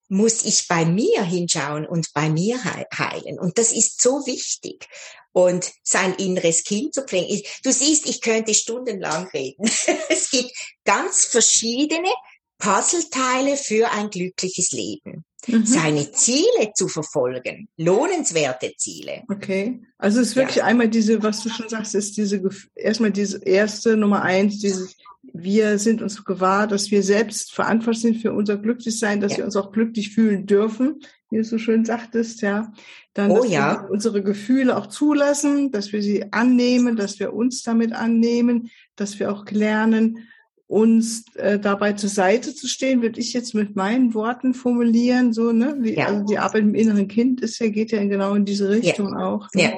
muss 0.07 0.43
ich 0.45 0.67
bei 0.67 0.85
mir 0.85 1.23
hinschauen 1.23 1.85
und 1.85 2.13
bei 2.13 2.29
mir 2.29 2.63
heilen. 2.63 3.39
Und 3.39 3.57
das 3.57 3.71
ist 3.71 4.01
so 4.01 4.25
wichtig 4.25 4.87
und 5.31 5.73
sein 5.83 6.13
inneres 6.13 6.63
Kind 6.63 6.93
zu 6.93 7.03
pflegen. 7.03 7.41
Du 7.63 7.71
siehst, 7.71 8.07
ich 8.07 8.21
könnte 8.21 8.53
stundenlang 8.53 9.27
reden. 9.27 9.65
es 10.09 10.29
gibt 10.29 10.51
ganz 10.85 11.25
verschiedene 11.25 12.09
Puzzleteile 12.57 13.57
für 13.57 13.91
ein 13.91 14.09
glückliches 14.09 14.71
Leben. 14.71 15.25
Mhm. 15.47 15.65
Seine 15.65 16.11
Ziele 16.11 16.71
zu 16.73 16.87
verfolgen, 16.87 17.67
lohnenswerte 17.77 18.73
Ziele. 18.77 19.23
Okay. 19.29 19.81
Also 19.97 20.21
es 20.21 20.29
ist 20.29 20.35
wirklich 20.35 20.57
ja. 20.57 20.63
einmal 20.63 20.87
diese, 20.87 21.21
was 21.21 21.43
du 21.43 21.49
schon 21.49 21.69
sagst, 21.69 21.93
ist 21.95 22.17
diese, 22.17 22.41
erstmal 22.73 23.11
diese 23.11 23.43
erste 23.43 23.97
Nummer 23.97 24.23
eins, 24.23 24.59
dieses, 24.59 24.95
wir 25.37 25.79
sind 25.79 26.01
uns 26.01 26.23
gewahr, 26.23 26.67
dass 26.67 26.91
wir 26.91 27.03
selbst 27.03 27.53
verantwortlich 27.53 28.01
sind 28.01 28.21
für 28.21 28.33
unser 28.33 28.57
Glücklichsein, 28.57 29.19
dass 29.21 29.33
ja. 29.33 29.39
wir 29.39 29.45
uns 29.45 29.55
auch 29.55 29.71
glücklich 29.71 30.11
fühlen 30.11 30.45
dürfen, 30.45 31.01
wie 31.29 31.37
du 31.37 31.43
so 31.43 31.57
schön 31.57 31.85
sagtest, 31.85 32.41
ja. 32.41 32.71
Dann, 33.13 33.31
oh, 33.31 33.41
dass 33.41 33.51
ja. 33.51 33.83
wir 33.83 33.91
unsere 33.91 34.23
Gefühle 34.23 34.77
auch 34.77 34.87
zulassen, 34.87 35.71
dass 35.71 35.93
wir 35.93 36.01
sie 36.01 36.31
annehmen, 36.31 36.95
dass 36.95 37.19
wir 37.19 37.33
uns 37.33 37.63
damit 37.63 37.93
annehmen, 37.93 38.69
dass 38.95 39.19
wir 39.19 39.31
auch 39.31 39.45
lernen, 39.49 40.27
uns 40.67 41.25
äh, 41.35 41.59
dabei 41.59 41.93
zur 41.93 42.09
Seite 42.09 42.55
zu 42.55 42.67
stehen, 42.67 43.01
würde 43.01 43.19
ich 43.19 43.33
jetzt 43.33 43.53
mit 43.53 43.75
meinen 43.75 44.13
Worten 44.13 44.53
formulieren, 44.53 45.31
so, 45.31 45.51
ne? 45.51 45.75
Wie, 45.79 45.95
ja. 45.95 46.07
Also 46.07 46.25
die 46.25 46.39
Arbeit 46.39 46.63
im 46.63 46.75
inneren 46.75 47.07
Kind 47.07 47.41
ist 47.41 47.59
ja, 47.59 47.67
geht 47.69 47.91
ja 47.91 48.03
genau 48.03 48.33
in 48.33 48.45
diese 48.45 48.69
Richtung 48.69 49.11
ja. 49.11 49.25
auch. 49.27 49.47
Ne? 49.53 49.63
Ja. 49.63 49.71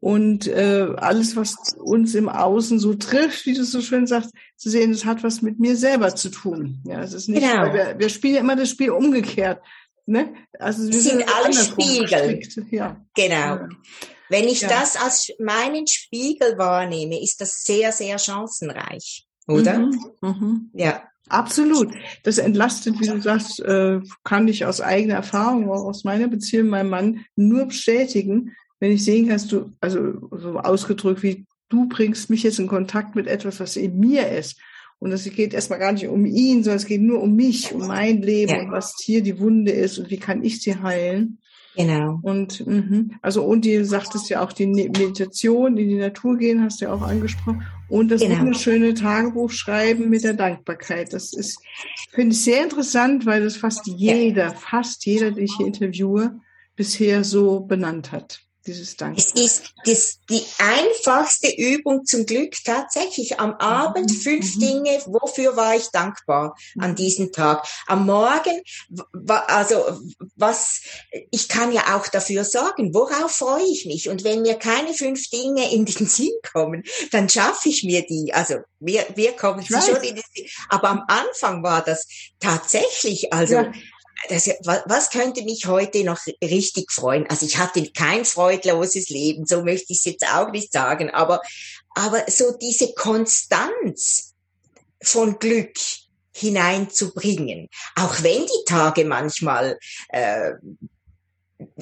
Und 0.00 0.46
äh, 0.46 0.94
alles, 0.96 1.36
was 1.36 1.74
uns 1.76 2.14
im 2.14 2.30
Außen 2.30 2.78
so 2.78 2.94
trifft, 2.94 3.44
wie 3.44 3.52
du 3.52 3.64
so 3.64 3.82
schön 3.82 4.06
sagst, 4.06 4.32
zu 4.56 4.70
sehen, 4.70 4.92
das 4.92 5.04
hat 5.04 5.22
was 5.22 5.42
mit 5.42 5.60
mir 5.60 5.76
selber 5.76 6.16
zu 6.16 6.30
tun. 6.30 6.82
Ja, 6.86 7.02
es 7.02 7.12
ist 7.12 7.28
nicht, 7.28 7.42
genau. 7.42 7.72
wir, 7.74 7.98
wir 7.98 8.08
spielen 8.08 8.34
ja 8.34 8.40
immer 8.40 8.56
das 8.56 8.70
Spiel 8.70 8.90
umgekehrt. 8.90 9.60
Ne? 10.06 10.34
Also 10.58 10.84
wir 10.86 11.00
sind, 11.00 11.18
sind 11.18 11.24
alle 11.36 11.52
Spiegel. 11.52 12.40
Ja. 12.70 13.04
Genau. 13.14 13.68
Wenn 14.30 14.44
ich 14.44 14.62
ja. 14.62 14.68
das 14.68 14.96
als 14.96 15.32
meinen 15.38 15.86
Spiegel 15.86 16.56
wahrnehme, 16.56 17.22
ist 17.22 17.40
das 17.40 17.62
sehr, 17.62 17.92
sehr 17.92 18.18
chancenreich. 18.18 19.26
oder? 19.46 19.78
Mhm, 19.78 20.04
mhm. 20.22 20.70
Ja. 20.72 21.02
Absolut. 21.28 21.92
Das 22.24 22.38
entlastet, 22.38 22.98
wie 23.00 23.06
du 23.06 23.20
sagst, 23.20 23.60
äh, 23.60 24.00
kann 24.24 24.48
ich 24.48 24.64
aus 24.64 24.80
eigener 24.80 25.14
Erfahrung, 25.14 25.70
auch 25.70 25.84
aus 25.84 26.02
meiner 26.02 26.26
Beziehung 26.26 26.64
mit 26.64 26.70
meinem 26.72 26.90
Mann 26.90 27.24
nur 27.36 27.66
bestätigen, 27.66 28.56
wenn 28.80 28.92
ich 28.92 29.04
sehen 29.04 29.28
kannst, 29.28 29.52
du, 29.52 29.72
also 29.80 30.28
so 30.32 30.58
ausgedrückt 30.58 31.22
wie 31.22 31.46
du 31.68 31.88
bringst 31.88 32.30
mich 32.30 32.42
jetzt 32.42 32.58
in 32.58 32.66
Kontakt 32.66 33.14
mit 33.14 33.26
etwas, 33.26 33.60
was 33.60 33.76
in 33.76 33.98
mir 33.98 34.28
ist. 34.28 34.58
Und 34.98 35.12
es 35.12 35.24
geht 35.24 35.54
erstmal 35.54 35.78
gar 35.78 35.92
nicht 35.92 36.06
um 36.08 36.26
ihn, 36.26 36.62
sondern 36.62 36.76
es 36.76 36.86
geht 36.86 37.00
nur 37.00 37.22
um 37.22 37.34
mich, 37.34 37.72
um 37.72 37.86
mein 37.86 38.20
Leben 38.20 38.52
ja. 38.52 38.60
und 38.60 38.70
was 38.70 38.96
hier 39.02 39.22
die 39.22 39.38
Wunde 39.38 39.72
ist 39.72 39.98
und 39.98 40.10
wie 40.10 40.18
kann 40.18 40.44
ich 40.44 40.60
sie 40.60 40.76
heilen. 40.76 41.38
Genau. 41.74 42.18
Und 42.22 42.66
mh, 42.66 43.16
also 43.22 43.44
und 43.44 43.64
die 43.64 43.82
sagtest 43.84 44.28
ja 44.28 44.42
auch 44.42 44.52
die 44.52 44.66
Meditation, 44.66 45.78
in 45.78 45.88
die 45.88 45.94
Natur 45.94 46.36
gehen, 46.36 46.62
hast 46.62 46.80
du 46.80 46.86
ja 46.86 46.92
auch 46.92 47.00
angesprochen. 47.00 47.62
Und 47.88 48.10
das 48.10 48.20
genau. 48.20 48.40
wunderschöne 48.40 48.92
Tagebuch 48.92 49.50
schreiben 49.50 50.10
mit 50.10 50.24
der 50.24 50.34
Dankbarkeit. 50.34 51.12
Das 51.12 51.32
ist, 51.32 51.62
finde 52.10 52.34
ich 52.34 52.42
sehr 52.42 52.62
interessant, 52.62 53.24
weil 53.24 53.42
das 53.42 53.56
fast 53.56 53.86
jeder, 53.86 54.48
ja. 54.48 54.50
fast 54.50 55.06
jeder, 55.06 55.30
den 55.30 55.44
ich 55.44 55.54
hier 55.56 55.66
interviewe, 55.66 56.40
bisher 56.76 57.24
so 57.24 57.60
benannt 57.60 58.12
hat 58.12 58.49
dieses 58.66 58.96
Dank. 58.96 59.18
Es 59.18 59.32
ist 59.32 59.72
das, 59.84 60.18
die 60.28 60.44
einfachste 60.58 61.50
Übung 61.50 62.04
zum 62.04 62.26
Glück 62.26 62.54
tatsächlich. 62.64 63.40
Am 63.40 63.54
Abend 63.54 64.10
mhm. 64.10 64.14
fünf 64.14 64.56
mhm. 64.56 64.60
Dinge, 64.60 65.02
wofür 65.06 65.56
war 65.56 65.76
ich 65.76 65.88
dankbar 65.88 66.54
an 66.78 66.92
mhm. 66.92 66.96
diesem 66.96 67.32
Tag. 67.32 67.66
Am 67.86 68.06
Morgen, 68.06 68.60
also 69.46 70.00
was, 70.36 70.82
ich 71.30 71.48
kann 71.48 71.72
ja 71.72 71.96
auch 71.96 72.08
dafür 72.08 72.44
sorgen, 72.44 72.94
worauf 72.94 73.32
freue 73.32 73.66
ich 73.70 73.86
mich. 73.86 74.08
Und 74.08 74.24
wenn 74.24 74.42
mir 74.42 74.54
keine 74.54 74.94
fünf 74.94 75.28
Dinge 75.30 75.72
in 75.72 75.84
den 75.84 76.06
Sinn 76.06 76.32
kommen, 76.52 76.84
dann 77.12 77.28
schaffe 77.28 77.68
ich 77.68 77.84
mir 77.84 78.06
die. 78.06 78.32
Also 78.34 78.56
wir, 78.78 79.06
wir 79.14 79.32
kommen 79.32 79.64
schon 79.64 79.96
in 79.96 80.16
den 80.16 80.24
Sinn. 80.34 80.46
Aber 80.68 80.90
am 80.90 81.04
Anfang 81.08 81.62
war 81.62 81.82
das 81.82 82.06
tatsächlich, 82.40 83.32
also 83.32 83.54
ja 83.54 83.72
das, 84.28 84.48
was 84.86 85.10
könnte 85.10 85.42
mich 85.42 85.66
heute 85.66 86.04
noch 86.04 86.20
richtig 86.42 86.92
freuen? 86.92 87.26
Also 87.28 87.46
ich 87.46 87.58
hatte 87.58 87.90
kein 87.90 88.24
freudloses 88.24 89.08
Leben, 89.08 89.46
so 89.46 89.62
möchte 89.62 89.92
ich 89.92 90.00
es 90.00 90.04
jetzt 90.04 90.26
auch 90.26 90.50
nicht 90.50 90.72
sagen, 90.72 91.10
aber, 91.10 91.40
aber 91.94 92.24
so 92.28 92.56
diese 92.56 92.92
Konstanz 92.94 94.34
von 95.02 95.38
Glück 95.38 95.74
hineinzubringen, 96.32 97.68
auch 97.96 98.22
wenn 98.22 98.46
die 98.46 98.64
Tage 98.66 99.04
manchmal, 99.04 99.78
äh, 100.10 100.52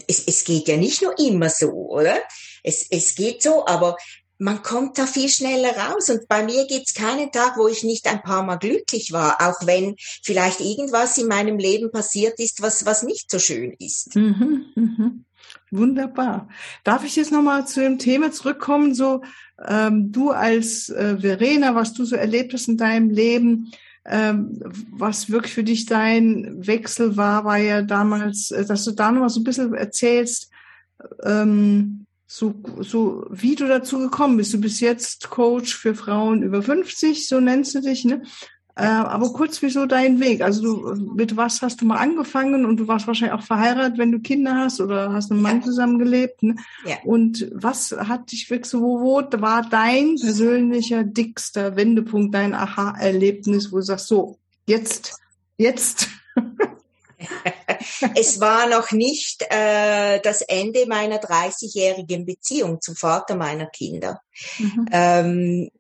es, 0.07 0.25
es 0.27 0.45
geht 0.45 0.69
ja 0.69 0.77
nicht 0.77 1.03
nur 1.03 1.19
immer 1.19 1.51
so, 1.51 1.71
oder? 1.71 2.19
Es, 2.63 2.87
es 2.91 3.15
geht 3.15 3.43
so, 3.43 3.67
aber 3.67 3.97
man 4.39 4.63
kommt 4.63 4.99
da 4.99 5.07
viel 5.07 5.29
schneller 5.29 5.77
raus. 5.77 6.09
Und 6.11 6.29
bei 6.29 6.45
mir 6.45 6.67
gibt's 6.67 6.95
keinen 6.95 7.31
Tag, 7.33 7.57
wo 7.57 7.69
ich 7.69 7.83
nicht 7.83 8.07
ein 8.07 8.23
paar 8.23 8.43
Mal 8.43 8.57
glücklich 8.57 9.13
war, 9.13 9.37
auch 9.41 9.67
wenn 9.67 9.97
vielleicht 10.23 10.61
irgendwas 10.61 11.19
in 11.19 11.27
meinem 11.27 11.59
Leben 11.59 11.91
passiert 11.91 12.39
ist, 12.39 12.63
was, 12.63 12.87
was 12.87 13.03
nicht 13.03 13.31
so 13.31 13.39
schön 13.39 13.75
ist. 13.79 14.15
Mhm, 14.15 14.67
mhm. 14.75 15.25
Wunderbar. 15.71 16.49
Darf 16.85 17.05
ich 17.05 17.17
jetzt 17.17 17.33
nochmal 17.33 17.67
zu 17.67 17.81
dem 17.81 17.99
Thema 17.99 18.33
zurückkommen? 18.33 18.95
So, 18.95 19.23
ähm, 19.67 20.13
du 20.13 20.31
als 20.31 20.89
äh, 20.89 21.19
Verena, 21.19 21.75
was 21.75 21.93
du 21.93 22.05
so 22.05 22.17
erlebt 22.17 22.55
hast 22.55 22.69
in 22.69 22.77
deinem 22.77 23.11
Leben, 23.11 23.73
ähm, 24.07 24.59
was 24.91 25.31
wirklich 25.31 25.53
für 25.53 25.65
dich 25.65 25.85
dein 25.85 26.67
Wechsel 26.67 27.17
war, 27.17 27.45
war 27.45 27.59
ja 27.59 27.83
damals, 27.83 28.51
äh, 28.51 28.65
dass 28.65 28.85
du 28.85 28.93
da 28.93 29.13
nochmal 29.13 29.29
so 29.29 29.41
ein 29.41 29.45
bisschen 29.45 29.75
erzählst, 29.75 30.51
ähm, 31.25 32.07
so, 32.31 32.55
so 32.81 33.27
wie 33.31 33.55
du 33.55 33.67
dazu 33.67 33.99
gekommen 33.99 34.37
bist. 34.37 34.53
Du 34.53 34.61
bist 34.61 34.81
jetzt 34.81 35.31
Coach 35.31 35.75
für 35.75 35.95
Frauen 35.95 36.43
über 36.43 36.63
50, 36.63 37.27
so 37.27 37.41
nennst 37.41 37.75
du 37.75 37.81
dich, 37.81 38.05
ne? 38.05 38.23
Äh, 38.77 38.85
aber 38.85 39.33
kurz, 39.33 39.61
wieso 39.63 39.87
dein 39.87 40.21
Weg? 40.21 40.43
Also 40.43 40.63
du, 40.63 41.15
mit 41.15 41.37
was 41.37 41.63
hast 41.63 41.81
du 41.81 41.87
mal 41.87 41.97
angefangen 41.97 42.65
und 42.65 42.77
du 42.77 42.87
warst 42.87 43.09
wahrscheinlich 43.09 43.37
auch 43.37 43.43
verheiratet, 43.43 43.99
wenn 43.99 44.13
du 44.13 44.21
Kinder 44.21 44.55
hast 44.55 44.81
oder 44.81 45.13
hast 45.13 45.31
mit 45.31 45.39
einem 45.39 45.43
Mann 45.43 45.57
ja. 45.57 45.63
zusammengelebt. 45.65 46.43
Ne? 46.45 46.55
Ja. 46.87 46.97
Und 47.05 47.51
was 47.53 47.91
hat 47.91 48.31
dich 48.31 48.49
wirklich 48.51 48.71
so, 48.71 48.83
wo, 48.83 49.01
wo 49.01 49.41
war 49.41 49.63
dein 49.69 50.15
persönlicher 50.15 51.03
dickster 51.03 51.75
Wendepunkt, 51.75 52.33
dein 52.35 52.55
Aha-Erlebnis, 52.55 53.73
wo 53.73 53.77
du 53.77 53.83
sagst, 53.83 54.07
so, 54.07 54.39
jetzt, 54.67 55.19
jetzt 55.57 56.09
es 58.15 58.41
war 58.41 58.69
noch 58.69 58.93
nicht 58.93 59.45
äh, 59.51 60.21
das 60.21 60.43
Ende 60.43 60.87
meiner 60.87 61.19
30-jährigen 61.19 62.25
Beziehung 62.25 62.81
zum 62.81 62.97
Vater 62.97 63.37
meiner 63.37 63.67
Kinder. 63.67 64.21
Mhm. 64.59 64.87
Ähm, 64.93 65.71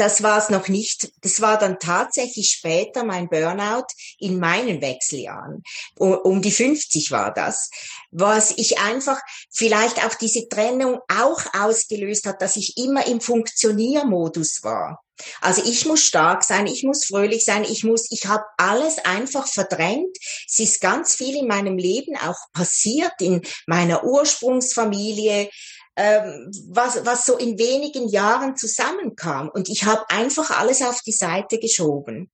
das 0.00 0.22
war 0.22 0.38
es 0.38 0.48
noch 0.48 0.68
nicht. 0.68 1.12
Das 1.20 1.42
war 1.42 1.58
dann 1.58 1.78
tatsächlich 1.78 2.50
später 2.50 3.04
mein 3.04 3.28
Burnout 3.28 3.86
in 4.18 4.38
meinen 4.38 4.80
Wechseljahren. 4.80 5.62
Um, 5.96 6.14
um 6.14 6.42
die 6.42 6.50
50 6.50 7.10
war 7.10 7.34
das. 7.34 7.70
Was 8.10 8.52
ich 8.56 8.78
einfach 8.78 9.20
vielleicht 9.50 10.02
auch 10.04 10.14
diese 10.14 10.48
Trennung 10.48 11.00
auch 11.08 11.42
ausgelöst 11.52 12.26
hat, 12.26 12.40
dass 12.40 12.56
ich 12.56 12.78
immer 12.78 13.06
im 13.06 13.20
Funktioniermodus 13.20 14.64
war. 14.64 15.02
Also 15.42 15.62
ich 15.64 15.84
muss 15.84 16.00
stark 16.00 16.44
sein, 16.44 16.66
ich 16.66 16.82
muss 16.82 17.04
fröhlich 17.04 17.44
sein, 17.44 17.64
ich 17.64 17.84
muss, 17.84 18.10
ich 18.10 18.26
habe 18.26 18.44
alles 18.56 18.98
einfach 18.98 19.46
verdrängt. 19.46 20.16
Es 20.48 20.58
ist 20.58 20.80
ganz 20.80 21.14
viel 21.14 21.36
in 21.36 21.46
meinem 21.46 21.76
Leben 21.76 22.16
auch 22.16 22.38
passiert, 22.54 23.12
in 23.20 23.42
meiner 23.66 24.02
Ursprungsfamilie, 24.04 25.50
ähm, 25.96 26.50
was, 26.68 27.04
was 27.04 27.26
so 27.26 27.36
in 27.36 27.58
wenigen 27.58 28.08
Jahren 28.08 28.56
zusammenkam. 28.56 29.48
Und 29.48 29.68
ich 29.68 29.84
habe 29.84 30.08
einfach 30.08 30.50
alles 30.58 30.82
auf 30.82 31.00
die 31.02 31.12
Seite 31.12 31.58
geschoben. 31.58 32.30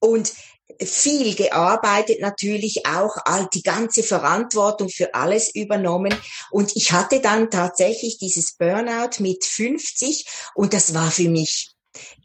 Und 0.00 0.32
viel 0.80 1.34
gearbeitet, 1.34 2.20
natürlich 2.20 2.86
auch 2.86 3.16
all 3.24 3.48
die 3.52 3.62
ganze 3.62 4.02
Verantwortung 4.02 4.88
für 4.88 5.14
alles 5.14 5.54
übernommen. 5.54 6.14
Und 6.50 6.76
ich 6.76 6.92
hatte 6.92 7.20
dann 7.20 7.50
tatsächlich 7.50 8.18
dieses 8.18 8.56
Burnout 8.56 9.20
mit 9.20 9.44
50 9.44 10.26
und 10.54 10.72
das 10.72 10.94
war 10.94 11.10
für 11.10 11.28
mich 11.28 11.71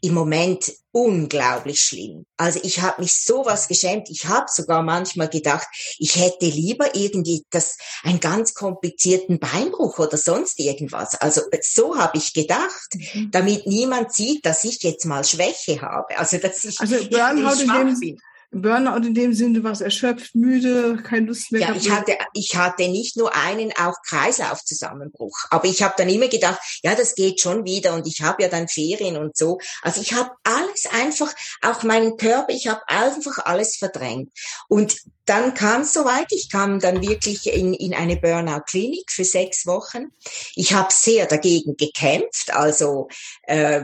im 0.00 0.14
Moment 0.14 0.72
unglaublich 0.92 1.80
schlimm. 1.80 2.24
Also 2.36 2.60
ich 2.62 2.80
habe 2.80 3.02
mich 3.02 3.14
sowas 3.14 3.68
geschämt. 3.68 4.08
Ich 4.10 4.26
habe 4.26 4.46
sogar 4.48 4.82
manchmal 4.82 5.28
gedacht, 5.28 5.68
ich 5.98 6.16
hätte 6.16 6.46
lieber 6.46 6.94
irgendwie 6.94 7.44
das 7.50 7.76
einen 8.02 8.20
ganz 8.20 8.54
komplizierten 8.54 9.38
Beinbruch 9.38 9.98
oder 9.98 10.16
sonst 10.16 10.58
irgendwas. 10.58 11.14
Also 11.14 11.42
so 11.62 11.96
habe 11.96 12.18
ich 12.18 12.32
gedacht, 12.32 12.94
mhm. 12.94 13.30
damit 13.30 13.66
niemand 13.66 14.12
sieht, 14.12 14.44
dass 14.46 14.64
ich 14.64 14.82
jetzt 14.82 15.04
mal 15.04 15.24
Schwäche 15.24 15.80
habe. 15.80 16.18
Also 16.18 16.38
dass 16.38 16.64
ich, 16.64 16.80
also 16.80 16.96
ich 16.96 17.08
schwach 17.08 18.00
bin. 18.00 18.18
Burnout 18.50 19.06
in 19.06 19.14
dem 19.14 19.34
Sinne, 19.34 19.62
was 19.62 19.82
erschöpft, 19.82 20.34
müde, 20.34 20.96
keine 21.02 21.26
Lust 21.26 21.52
mehr. 21.52 21.60
Ja, 21.60 21.74
ich 21.74 21.90
hatte, 21.90 22.16
ich 22.32 22.56
hatte 22.56 22.88
nicht 22.88 23.16
nur 23.16 23.34
einen, 23.34 23.72
auch 23.72 23.96
Kreislaufzusammenbruch. 24.06 25.36
Aber 25.50 25.66
ich 25.66 25.82
habe 25.82 25.94
dann 25.98 26.08
immer 26.08 26.28
gedacht, 26.28 26.58
ja, 26.82 26.94
das 26.94 27.14
geht 27.14 27.40
schon 27.40 27.66
wieder 27.66 27.94
und 27.94 28.06
ich 28.06 28.22
habe 28.22 28.42
ja 28.42 28.48
dann 28.48 28.66
Ferien 28.66 29.18
und 29.18 29.36
so. 29.36 29.58
Also 29.82 30.00
ich 30.00 30.14
habe 30.14 30.30
alles 30.44 30.86
einfach, 30.90 31.34
auch 31.60 31.82
meinen 31.82 32.16
Körper, 32.16 32.52
ich 32.52 32.68
habe 32.68 32.80
einfach 32.86 33.44
alles 33.44 33.76
verdrängt. 33.76 34.30
Und 34.68 34.96
dann 35.28 35.54
kam 35.54 35.82
es 35.82 35.92
soweit. 35.92 36.26
Ich 36.30 36.50
kam 36.50 36.80
dann 36.80 37.02
wirklich 37.02 37.46
in, 37.52 37.74
in 37.74 37.94
eine 37.94 38.16
Burnout-Klinik 38.16 39.10
für 39.10 39.24
sechs 39.24 39.66
Wochen. 39.66 40.06
Ich 40.54 40.72
habe 40.72 40.88
sehr 40.92 41.26
dagegen 41.26 41.76
gekämpft. 41.76 42.52
Also 42.52 43.08
äh, 43.42 43.82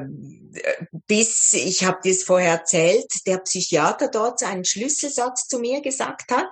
bis, 1.06 1.52
ich 1.52 1.84
habe 1.84 1.98
das 2.04 2.22
vorher 2.22 2.52
erzählt, 2.52 3.06
der 3.26 3.38
Psychiater 3.38 4.08
dort 4.08 4.42
einen 4.42 4.64
Schlüsselsatz 4.64 5.46
zu 5.48 5.58
mir 5.58 5.80
gesagt 5.80 6.30
hat. 6.30 6.46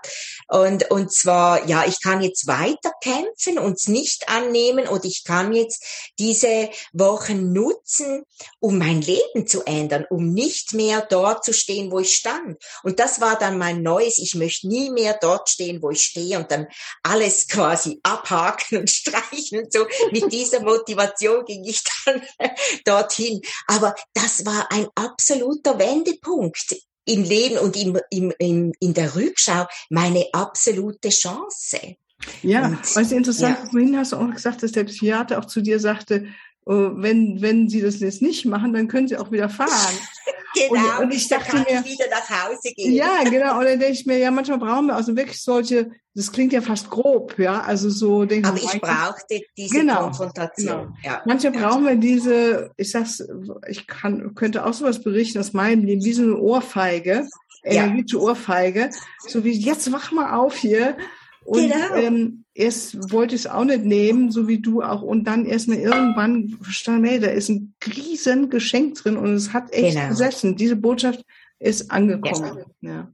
Und, 0.48 0.90
und 0.90 1.12
zwar, 1.12 1.66
ja, 1.68 1.84
ich 1.86 2.02
kann 2.02 2.20
jetzt 2.20 2.46
weiter 2.46 2.92
kämpfen 3.02 3.58
und 3.58 3.78
es 3.78 3.88
nicht 3.88 4.28
annehmen 4.28 4.88
oder 4.88 5.04
ich 5.04 5.24
kann 5.24 5.52
jetzt 5.52 5.84
diese 6.18 6.70
Wochen 6.92 7.52
nutzen, 7.52 8.24
um 8.60 8.78
mein 8.78 9.00
Leben 9.00 9.46
zu 9.46 9.62
ändern, 9.62 10.04
um 10.10 10.32
nicht 10.32 10.74
mehr 10.74 11.00
dort 11.08 11.44
zu 11.44 11.52
stehen, 11.52 11.90
wo 11.90 12.00
ich 12.00 12.14
stand. 12.14 12.62
Und 12.82 12.98
das 12.98 13.20
war 13.20 13.38
dann 13.38 13.58
mein 13.58 13.82
neues, 13.82 14.18
ich 14.18 14.34
möchte 14.34 14.68
nie 14.68 14.81
nie 14.82 14.90
mehr 14.90 15.18
dort 15.20 15.48
stehen, 15.48 15.82
wo 15.82 15.90
ich 15.90 16.02
stehe 16.02 16.38
und 16.38 16.50
dann 16.50 16.66
alles 17.02 17.48
quasi 17.48 18.00
abhaken 18.02 18.78
und 18.78 18.90
streichen 18.90 19.60
und 19.60 19.72
so. 19.72 19.86
Mit 20.10 20.32
dieser 20.32 20.60
Motivation 20.62 21.44
ging 21.44 21.64
ich 21.64 21.80
dann 22.04 22.22
dorthin. 22.84 23.40
Aber 23.66 23.94
das 24.14 24.44
war 24.44 24.70
ein 24.70 24.88
absoluter 24.94 25.78
Wendepunkt 25.78 26.76
im 27.04 27.24
Leben 27.24 27.58
und 27.58 27.76
im, 27.76 27.98
im, 28.10 28.32
im, 28.38 28.72
in 28.78 28.94
der 28.94 29.14
Rückschau 29.14 29.66
meine 29.90 30.26
absolute 30.32 31.08
Chance. 31.08 31.96
Ja, 32.42 32.66
und, 32.66 32.96
was 32.96 33.10
interessant, 33.10 33.58
ja. 33.58 33.70
vorhin 33.70 33.96
hast 33.96 34.12
du 34.12 34.16
auch 34.16 34.30
gesagt, 34.30 34.62
dass 34.62 34.72
der 34.72 34.84
Psychiater 34.84 35.38
auch 35.40 35.46
zu 35.46 35.60
dir 35.60 35.80
sagte, 35.80 36.26
wenn, 36.64 37.40
wenn 37.40 37.68
Sie 37.68 37.80
das 37.80 38.00
jetzt 38.00 38.22
nicht 38.22 38.44
machen, 38.46 38.72
dann 38.72 38.88
können 38.88 39.08
Sie 39.08 39.16
auch 39.16 39.30
wieder 39.30 39.48
fahren. 39.48 39.70
Genau, 40.54 40.98
und, 40.98 41.04
und 41.04 41.14
ich 41.14 41.28
dachte 41.28 41.56
mir, 41.56 41.82
ich 41.84 41.92
wieder 41.98 42.10
nach 42.10 42.28
Hause 42.28 42.74
gehen. 42.74 42.92
Ja, 42.92 43.22
genau. 43.24 43.58
Und 43.58 43.64
dann 43.64 43.78
denke 43.78 43.94
ich 43.94 44.04
mir, 44.04 44.18
ja, 44.18 44.30
manchmal 44.30 44.58
brauchen 44.58 44.86
wir 44.86 44.96
also 44.96 45.16
wirklich 45.16 45.42
solche, 45.42 45.90
das 46.14 46.30
klingt 46.30 46.52
ja 46.52 46.60
fast 46.60 46.90
grob, 46.90 47.38
ja, 47.38 47.62
also 47.62 47.88
so 47.88 48.26
denke 48.26 48.48
Aber 48.48 48.58
ich 48.58 48.80
brauchte 48.80 49.40
diese 49.56 49.78
genau, 49.78 50.02
Konfrontation. 50.02 50.66
Genau. 50.66 50.96
Ja. 51.02 51.22
Manchmal 51.24 51.52
brauchen 51.52 51.86
wir 51.86 51.96
diese, 51.96 52.70
ich 52.76 52.90
sag's, 52.90 53.26
ich 53.66 53.86
kann, 53.86 54.34
könnte 54.34 54.66
auch 54.66 54.74
sowas 54.74 55.02
berichten 55.02 55.38
aus 55.38 55.54
meinem 55.54 55.84
Leben, 55.84 56.04
wie 56.04 56.12
so 56.12 56.22
eine 56.22 56.36
Ohrfeige, 56.36 57.26
ja. 57.64 57.84
energetische 57.84 58.20
Ohrfeige, 58.20 58.90
so 59.26 59.44
wie, 59.44 59.52
jetzt 59.52 59.90
wach 59.90 60.12
mal 60.12 60.36
auf 60.36 60.56
hier. 60.56 60.98
Und 61.44 61.70
genau. 61.70 61.94
ähm, 61.94 62.41
erst 62.54 63.12
wollte 63.12 63.34
ich 63.34 63.42
es 63.42 63.46
auch 63.46 63.64
nicht 63.64 63.84
nehmen, 63.84 64.30
so 64.30 64.48
wie 64.48 64.60
du 64.60 64.82
auch. 64.82 65.02
Und 65.02 65.24
dann 65.24 65.46
erst 65.46 65.68
mal 65.68 65.78
irgendwann 65.78 66.58
verstanden, 66.60 67.04
hey, 67.04 67.20
da 67.20 67.28
ist 67.28 67.48
ein 67.48 67.74
riesen 67.86 68.50
Geschenk 68.50 68.96
drin 68.96 69.16
und 69.16 69.34
es 69.34 69.52
hat 69.52 69.72
echt 69.72 69.96
genau. 69.96 70.08
gesessen. 70.08 70.56
Diese 70.56 70.76
Botschaft 70.76 71.24
ist 71.58 71.90
angekommen. 71.90 72.64
Ja. 72.80 72.90
ja. 72.90 73.12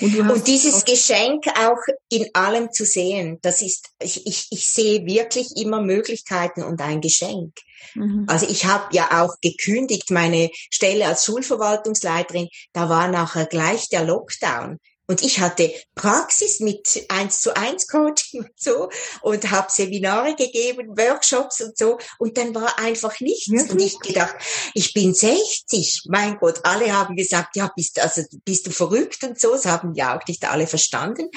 Und, 0.00 0.18
und, 0.18 0.46
dieses 0.48 0.84
Geschenk 0.84 1.44
auch 1.56 1.78
in 2.08 2.28
allem 2.32 2.72
zu 2.72 2.84
sehen, 2.84 3.38
das 3.42 3.62
ist, 3.62 3.90
ich, 4.02 4.26
ich, 4.26 4.48
ich 4.50 4.68
sehe 4.68 5.06
wirklich 5.06 5.56
immer 5.56 5.80
Möglichkeiten 5.80 6.64
und 6.64 6.80
ein 6.80 7.00
Geschenk. 7.00 7.52
Mhm. 7.94 8.24
Also 8.26 8.46
ich 8.48 8.64
habe 8.64 8.88
ja 8.90 9.22
auch 9.22 9.36
gekündigt, 9.40 10.10
meine 10.10 10.50
Stelle 10.52 11.06
als 11.06 11.24
Schulverwaltungsleiterin, 11.24 12.48
da 12.72 12.88
war 12.88 13.06
nachher 13.06 13.46
gleich 13.46 13.88
der 13.88 14.04
Lockdown. 14.04 14.80
Und 15.06 15.22
ich 15.22 15.40
hatte 15.40 15.70
Praxis 15.94 16.60
mit 16.60 17.04
eins 17.08 17.40
zu 17.40 17.54
eins 17.54 17.88
Coaching 17.88 18.40
und 18.40 18.52
so 18.56 18.88
und 19.20 19.50
habe 19.50 19.70
Seminare 19.70 20.34
gegeben, 20.34 20.96
Workshops 20.96 21.60
und 21.60 21.76
so. 21.76 21.98
Und 22.18 22.38
dann 22.38 22.54
war 22.54 22.78
einfach 22.78 23.20
nichts. 23.20 23.48
Ja. 23.48 23.62
Und 23.62 23.80
ich 23.80 23.98
gedacht, 24.00 24.34
ich 24.72 24.94
bin 24.94 25.12
60. 25.12 26.04
Mein 26.08 26.38
Gott, 26.38 26.60
alle 26.64 26.90
haben 26.96 27.16
gesagt, 27.16 27.56
ja, 27.56 27.70
bist, 27.76 28.00
also, 28.00 28.22
bist 28.46 28.66
du 28.66 28.70
verrückt 28.70 29.22
und 29.24 29.38
so. 29.38 29.52
Das 29.52 29.66
haben 29.66 29.94
ja 29.94 30.16
auch 30.16 30.26
nicht 30.26 30.48
alle 30.48 30.66
verstanden. 30.66 31.28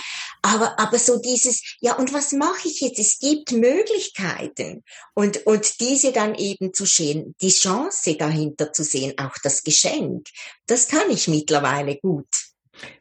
Aber, 0.41 0.79
aber 0.79 0.97
so 0.97 1.19
dieses, 1.19 1.61
ja, 1.81 1.95
und 1.97 2.13
was 2.13 2.31
mache 2.31 2.69
ich 2.69 2.79
jetzt? 2.79 2.99
Es 2.99 3.19
gibt 3.19 3.51
Möglichkeiten. 3.51 4.83
Und, 5.13 5.45
und 5.45 5.81
diese 5.81 6.13
dann 6.13 6.35
eben 6.35 6.73
zu 6.73 6.85
sehen, 6.85 7.35
die 7.41 7.49
Chance 7.49 8.15
dahinter 8.15 8.71
zu 8.71 8.85
sehen, 8.85 9.13
auch 9.19 9.35
das 9.43 9.63
Geschenk, 9.63 10.27
das 10.67 10.87
kann 10.87 11.09
ich 11.09 11.27
mittlerweile 11.27 11.97
gut. 11.97 12.27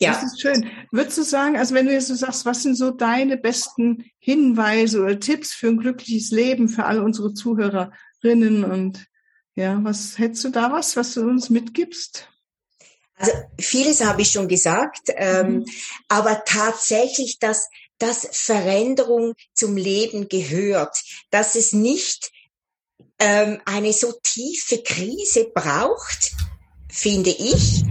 Ja. 0.00 0.12
Das 0.12 0.22
ist 0.22 0.40
schön. 0.40 0.70
Würdest 0.90 1.18
du 1.18 1.22
sagen, 1.22 1.56
also 1.56 1.74
wenn 1.74 1.86
du 1.86 1.92
jetzt 1.92 2.08
so 2.08 2.14
sagst, 2.14 2.44
was 2.44 2.62
sind 2.62 2.76
so 2.76 2.90
deine 2.90 3.36
besten 3.36 4.10
Hinweise 4.18 5.02
oder 5.02 5.20
Tipps 5.20 5.52
für 5.52 5.68
ein 5.68 5.78
glückliches 5.78 6.30
Leben 6.30 6.68
für 6.68 6.84
alle 6.84 7.02
unsere 7.02 7.34
Zuhörerinnen 7.34 8.64
und 8.64 9.06
ja, 9.54 9.78
was 9.82 10.18
hättest 10.18 10.44
du 10.44 10.50
da 10.50 10.70
was, 10.70 10.96
was 10.96 11.14
du 11.14 11.22
uns 11.22 11.48
mitgibst? 11.50 12.28
Also 13.16 13.32
vieles 13.58 14.04
habe 14.04 14.22
ich 14.22 14.30
schon 14.30 14.48
gesagt, 14.48 15.08
ähm, 15.16 15.46
mhm. 15.46 15.66
aber 16.08 16.44
tatsächlich, 16.44 17.38
dass, 17.38 17.68
dass 17.98 18.28
Veränderung 18.30 19.34
zum 19.54 19.76
Leben 19.76 20.28
gehört, 20.28 20.98
dass 21.30 21.54
es 21.54 21.72
nicht 21.72 22.30
ähm, 23.18 23.60
eine 23.64 23.94
so 23.94 24.12
tiefe 24.22 24.82
Krise 24.82 25.50
braucht, 25.54 26.32
finde 26.90 27.30
ich, 27.30 27.84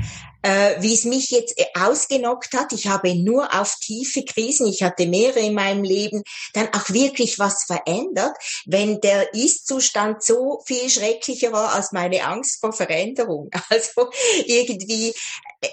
äh, 0.46 0.80
wie 0.80 0.94
es 0.94 1.06
mich 1.06 1.32
jetzt 1.32 1.60
äh, 1.60 1.66
ausgenockt 1.74 2.54
hat. 2.54 2.72
Ich 2.72 2.86
habe 2.86 3.16
nur 3.16 3.52
auf 3.60 3.78
tiefe 3.78 4.24
Krisen, 4.24 4.68
ich 4.68 4.84
hatte 4.84 5.08
mehrere 5.08 5.40
in 5.40 5.56
meinem 5.56 5.84
Leben, 5.84 6.22
dann 6.54 6.72
auch 6.72 6.88
wirklich 6.92 7.40
was 7.40 7.64
verändert, 7.64 8.38
wenn 8.68 9.02
der 9.02 9.34
Ist-Zustand 9.34 10.22
so 10.22 10.62
viel 10.68 10.88
schrecklicher 10.88 11.52
war 11.52 11.74
als 11.74 11.94
meine 11.94 12.24
Angst 12.26 12.60
vor 12.62 12.74
Veränderung. 12.74 13.50
Also 13.70 14.10
irgendwie, 14.46 15.14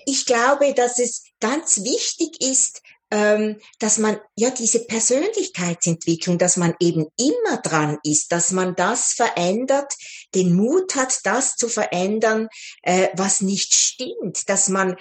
ich 0.07 0.25
glaube, 0.25 0.73
dass 0.73 0.99
es 0.99 1.25
ganz 1.41 1.85
wichtig 1.85 2.41
ist, 2.41 2.81
dass 3.79 3.99
man 3.99 4.19
ja 4.37 4.51
diese 4.51 4.87
Persönlichkeitsentwicklung, 4.87 6.39
dass 6.39 6.57
man 6.57 6.75
eben 6.81 7.09
immer 7.19 7.59
dran 7.59 7.99
ist, 8.05 8.33
dass 8.33 8.53
man 8.53 8.75
das 8.75 9.13
verändert, 9.13 9.93
den 10.35 10.55
Mut 10.55 10.95
hat, 10.95 11.21
das 11.25 11.57
zu 11.57 11.69
verändern, 11.69 12.49
äh, 12.83 13.09
was 13.15 13.43
nicht 13.43 13.75
stimmt, 13.75 14.49
dass 14.49 14.69
man 14.71 14.97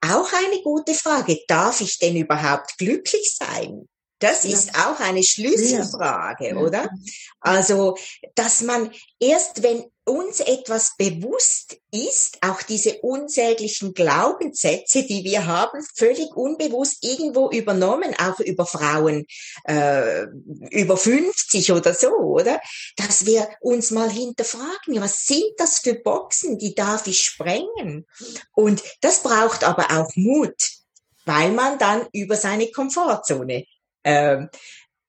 auch 0.00 0.32
eine 0.32 0.62
gute 0.62 0.94
Frage, 0.94 1.40
darf 1.46 1.80
ich 1.82 1.98
denn 1.98 2.16
überhaupt 2.16 2.78
glücklich 2.78 3.36
sein? 3.36 3.86
Das 4.24 4.44
ja. 4.44 4.54
ist 4.54 4.70
auch 4.74 5.00
eine 5.00 5.22
Schlüsselfrage, 5.22 6.48
ja. 6.48 6.56
oder? 6.56 6.88
Also, 7.40 7.94
dass 8.34 8.62
man 8.62 8.90
erst, 9.20 9.62
wenn 9.62 9.84
uns 10.06 10.40
etwas 10.40 10.96
bewusst 10.96 11.76
ist, 11.90 12.38
auch 12.40 12.62
diese 12.62 13.00
unsäglichen 13.00 13.92
Glaubenssätze, 13.92 15.02
die 15.02 15.24
wir 15.24 15.44
haben, 15.44 15.78
völlig 15.94 16.34
unbewusst 16.34 17.04
irgendwo 17.04 17.50
übernommen, 17.50 18.14
auch 18.18 18.40
über 18.40 18.64
Frauen 18.64 19.26
äh, 19.64 20.22
über 20.70 20.96
50 20.96 21.72
oder 21.72 21.92
so, 21.92 22.08
oder? 22.08 22.62
Dass 22.96 23.26
wir 23.26 23.46
uns 23.60 23.90
mal 23.90 24.10
hinterfragen, 24.10 25.02
was 25.02 25.26
sind 25.26 25.52
das 25.58 25.80
für 25.80 25.94
Boxen, 25.94 26.56
die 26.56 26.74
darf 26.74 27.06
ich 27.06 27.20
sprengen? 27.20 28.06
Und 28.52 28.82
das 29.02 29.22
braucht 29.22 29.64
aber 29.64 29.90
auch 29.90 30.10
Mut, 30.16 30.56
weil 31.26 31.52
man 31.52 31.78
dann 31.78 32.06
über 32.12 32.36
seine 32.36 32.70
Komfortzone 32.70 33.66
äh, 34.04 34.46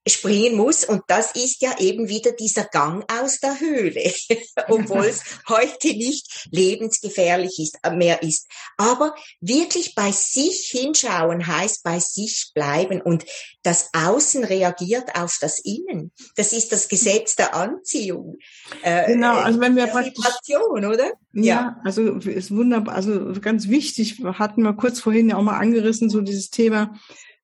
springen 0.08 0.56
muss. 0.56 0.86
Und 0.86 1.02
das 1.08 1.36
ist 1.36 1.62
ja 1.62 1.80
eben 1.80 2.08
wieder 2.08 2.32
dieser 2.32 2.66
Gang 2.66 3.04
aus 3.12 3.40
der 3.40 3.60
Höhle, 3.60 4.14
obwohl 4.68 5.06
es 5.06 5.24
heute 5.50 5.88
nicht 5.88 6.48
lebensgefährlich 6.52 7.60
ist, 7.60 7.78
äh, 7.84 7.96
mehr 7.96 8.22
ist. 8.22 8.48
Aber 8.78 9.16
wirklich 9.42 9.96
bei 9.96 10.12
sich 10.12 10.68
hinschauen 10.72 11.48
heißt 11.48 11.84
bei 11.84 12.00
sich 12.00 12.52
bleiben 12.54 13.02
und 13.02 13.26
das 13.64 13.90
Außen 13.94 14.44
reagiert 14.44 15.16
auf 15.16 15.38
das 15.42 15.60
Innen. 15.60 16.12
Das 16.36 16.54
ist 16.54 16.72
das 16.72 16.88
Gesetz 16.88 17.36
der 17.36 17.56
Anziehung. 17.56 18.38
Äh, 18.84 19.14
genau, 19.14 19.38
also 19.38 19.60
wenn 19.60 19.76
wir 19.76 19.88
praktisch, 19.88 20.14
oder? 20.56 21.14
Ja, 21.34 21.44
ja, 21.44 21.78
also 21.84 22.14
ist 22.18 22.56
wunderbar, 22.56 22.96
also 22.96 23.34
ganz 23.42 23.68
wichtig, 23.70 24.22
hatten 24.24 24.62
wir 24.62 24.74
kurz 24.74 25.00
vorhin 25.00 25.30
ja 25.30 25.38
auch 25.38 25.42
mal 25.42 25.58
angerissen, 25.58 26.10
so 26.10 26.22
dieses 26.22 26.50
Thema, 26.50 26.94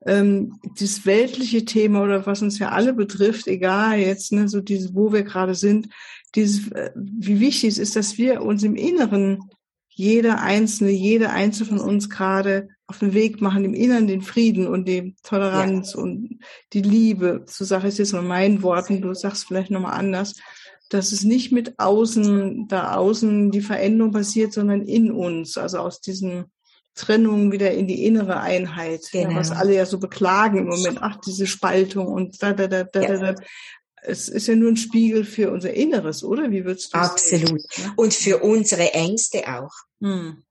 ähm, 0.06 0.60
das 0.80 1.06
weltliche 1.06 1.66
Thema 1.66 2.02
oder 2.02 2.26
was 2.26 2.42
uns 2.42 2.60
ja 2.60 2.70
alle 2.70 2.94
betrifft, 2.94 3.48
egal 3.48 4.00
jetzt, 4.00 4.32
ne, 4.32 4.48
so 4.48 4.62
dieses, 4.62 4.96
wo 4.96 5.14
wir 5.14 5.24
gerade 5.24 5.56
sind, 5.56 5.90
dieses, 6.36 6.72
äh, 6.72 6.92
wie 6.96 7.40
wichtig 7.40 7.70
es 7.70 7.78
ist, 7.78 7.96
dass 7.96 8.18
wir 8.18 8.42
uns 8.42 8.64
im 8.64 8.76
Inneren, 8.76 9.50
jeder 9.90 10.42
Einzelne, 10.42 10.92
jede 10.92 11.30
Einzelne 11.30 11.70
von 11.70 11.80
uns 11.80 12.10
gerade 12.10 12.70
auf 12.88 13.00
den 13.00 13.14
Weg 13.14 13.42
machen, 13.42 13.66
im 13.66 13.74
Inneren 13.74 14.08
den 14.08 14.22
Frieden 14.22 14.68
und 14.68 14.88
die 14.88 15.16
Toleranz 15.24 15.94
ja. 15.94 16.02
und 16.02 16.40
die 16.74 16.82
Liebe. 16.82 17.46
So 17.48 17.66
sage 17.66 17.88
ich 17.88 17.94
es 17.94 17.98
jetzt 18.00 18.14
mal 18.14 18.22
meinen 18.22 18.64
Worten, 18.64 19.02
du 19.02 19.14
sagst 19.14 19.46
vielleicht 19.46 19.72
nochmal 19.72 20.00
anders, 20.00 20.36
dass 20.90 21.12
es 21.12 21.24
nicht 21.24 21.52
mit 21.52 21.80
außen, 21.80 22.68
da 22.68 22.96
außen 22.96 23.52
die 23.52 23.62
Veränderung 23.62 24.12
passiert, 24.12 24.52
sondern 24.52 24.82
in 24.82 25.12
uns, 25.12 25.58
also 25.58 25.80
aus 25.80 26.02
diesem 26.02 26.46
Trennung 26.96 27.52
wieder 27.52 27.72
in 27.72 27.88
die 27.88 28.06
innere 28.06 28.40
Einheit, 28.40 29.02
genau. 29.12 29.32
ja, 29.32 29.36
was 29.36 29.52
alle 29.52 29.76
ja 29.76 29.86
so 29.86 29.98
beklagen 30.00 30.60
im 30.60 30.68
Moment. 30.68 31.00
Ach, 31.02 31.18
diese 31.26 31.48
Spaltung 31.48 32.08
und 32.08 32.42
da, 32.42 32.54
da, 32.54 32.68
da, 32.68 32.84
da, 32.84 33.02
ja. 33.02 33.34
da. 33.34 33.36
Es 34.04 34.30
ist 34.30 34.48
ja 34.48 34.56
nur 34.56 34.72
ein 34.72 34.78
Spiegel 34.78 35.24
für 35.24 35.52
unser 35.52 35.74
Inneres, 35.74 36.24
oder? 36.24 36.50
Wie 36.50 36.66
würdest 36.66 36.94
du 36.94 36.98
Absolut. 36.98 37.62
Sehen? 37.72 37.94
Und 37.96 38.14
für 38.14 38.40
unsere 38.40 38.94
Ängste 38.94 39.48
auch. 39.48 39.72
Hm. 40.02 40.44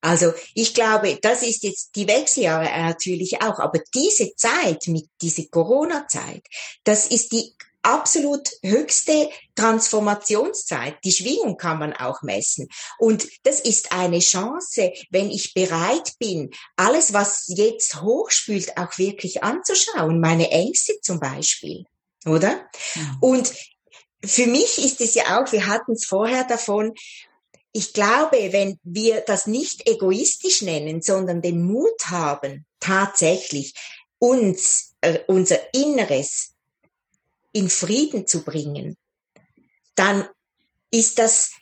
Also 0.00 0.32
ich 0.54 0.74
glaube, 0.74 1.18
das 1.20 1.42
ist 1.42 1.64
jetzt 1.64 1.96
die 1.96 2.06
Wechseljahre 2.06 2.66
natürlich 2.66 3.42
auch, 3.42 3.58
aber 3.58 3.80
diese 3.94 4.34
Zeit 4.36 4.86
mit 4.86 5.06
dieser 5.20 5.44
Corona-Zeit, 5.50 6.42
das 6.84 7.08
ist 7.08 7.32
die 7.32 7.52
absolut 7.88 8.50
höchste 8.62 9.30
Transformationszeit. 9.54 10.96
Die 11.04 11.12
Schwingung 11.12 11.56
kann 11.56 11.78
man 11.78 11.94
auch 11.94 12.22
messen. 12.22 12.68
Und 12.98 13.26
das 13.44 13.60
ist 13.60 13.92
eine 13.92 14.18
Chance, 14.18 14.92
wenn 15.10 15.30
ich 15.30 15.54
bereit 15.54 16.12
bin, 16.18 16.50
alles, 16.76 17.12
was 17.12 17.44
jetzt 17.48 18.02
hochspült, 18.02 18.76
auch 18.76 18.98
wirklich 18.98 19.42
anzuschauen. 19.42 20.20
Meine 20.20 20.50
Ängste 20.50 21.00
zum 21.00 21.18
Beispiel. 21.18 21.84
Oder? 22.26 22.68
Mhm. 22.94 23.16
Und 23.20 23.54
für 24.24 24.46
mich 24.46 24.78
ist 24.84 25.00
es 25.00 25.14
ja 25.14 25.38
auch, 25.40 25.50
wir 25.52 25.66
hatten 25.66 25.92
es 25.92 26.04
vorher 26.04 26.44
davon, 26.44 26.92
ich 27.72 27.92
glaube, 27.92 28.52
wenn 28.52 28.78
wir 28.82 29.20
das 29.20 29.46
nicht 29.46 29.88
egoistisch 29.88 30.62
nennen, 30.62 31.00
sondern 31.00 31.42
den 31.42 31.62
Mut 31.62 32.06
haben, 32.06 32.66
tatsächlich 32.80 33.74
uns, 34.18 34.94
äh, 35.00 35.20
unser 35.26 35.58
Inneres 35.72 36.54
in 37.58 37.68
Frieden 37.68 38.26
zu 38.26 38.44
bringen, 38.44 38.96
dann 39.94 40.28
ist 40.90 41.18
das 41.18 41.52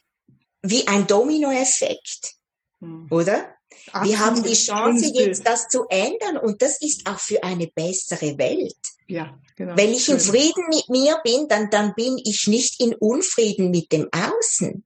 wie 0.63 0.87
ein 0.87 1.07
Dominoeffekt, 1.07 2.35
hm. 2.81 3.09
oder? 3.11 3.55
Absolut. 3.93 4.09
Wir 4.09 4.25
haben 4.25 4.43
die 4.43 4.55
Chance 4.55 5.13
jetzt 5.15 5.47
das 5.47 5.69
zu 5.69 5.87
ändern 5.89 6.39
und 6.39 6.63
das 6.63 6.81
ist 6.81 7.07
auch 7.09 7.19
für 7.19 7.43
eine 7.43 7.67
bessere 7.69 8.37
Welt. 8.39 8.77
Ja, 9.07 9.39
genau. 9.55 9.77
Wenn 9.77 9.93
ich 9.93 10.09
in 10.09 10.21
Frieden 10.21 10.65
mit 10.69 10.89
mir 10.89 11.19
bin, 11.25 11.49
dann, 11.49 11.71
dann 11.71 11.95
bin 11.95 12.19
ich 12.19 12.47
nicht 12.47 12.81
in 12.81 12.95
Unfrieden 12.95 13.71
mit 13.71 13.93
dem 13.93 14.09
Außen. 14.13 14.85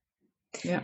Ja. 0.62 0.82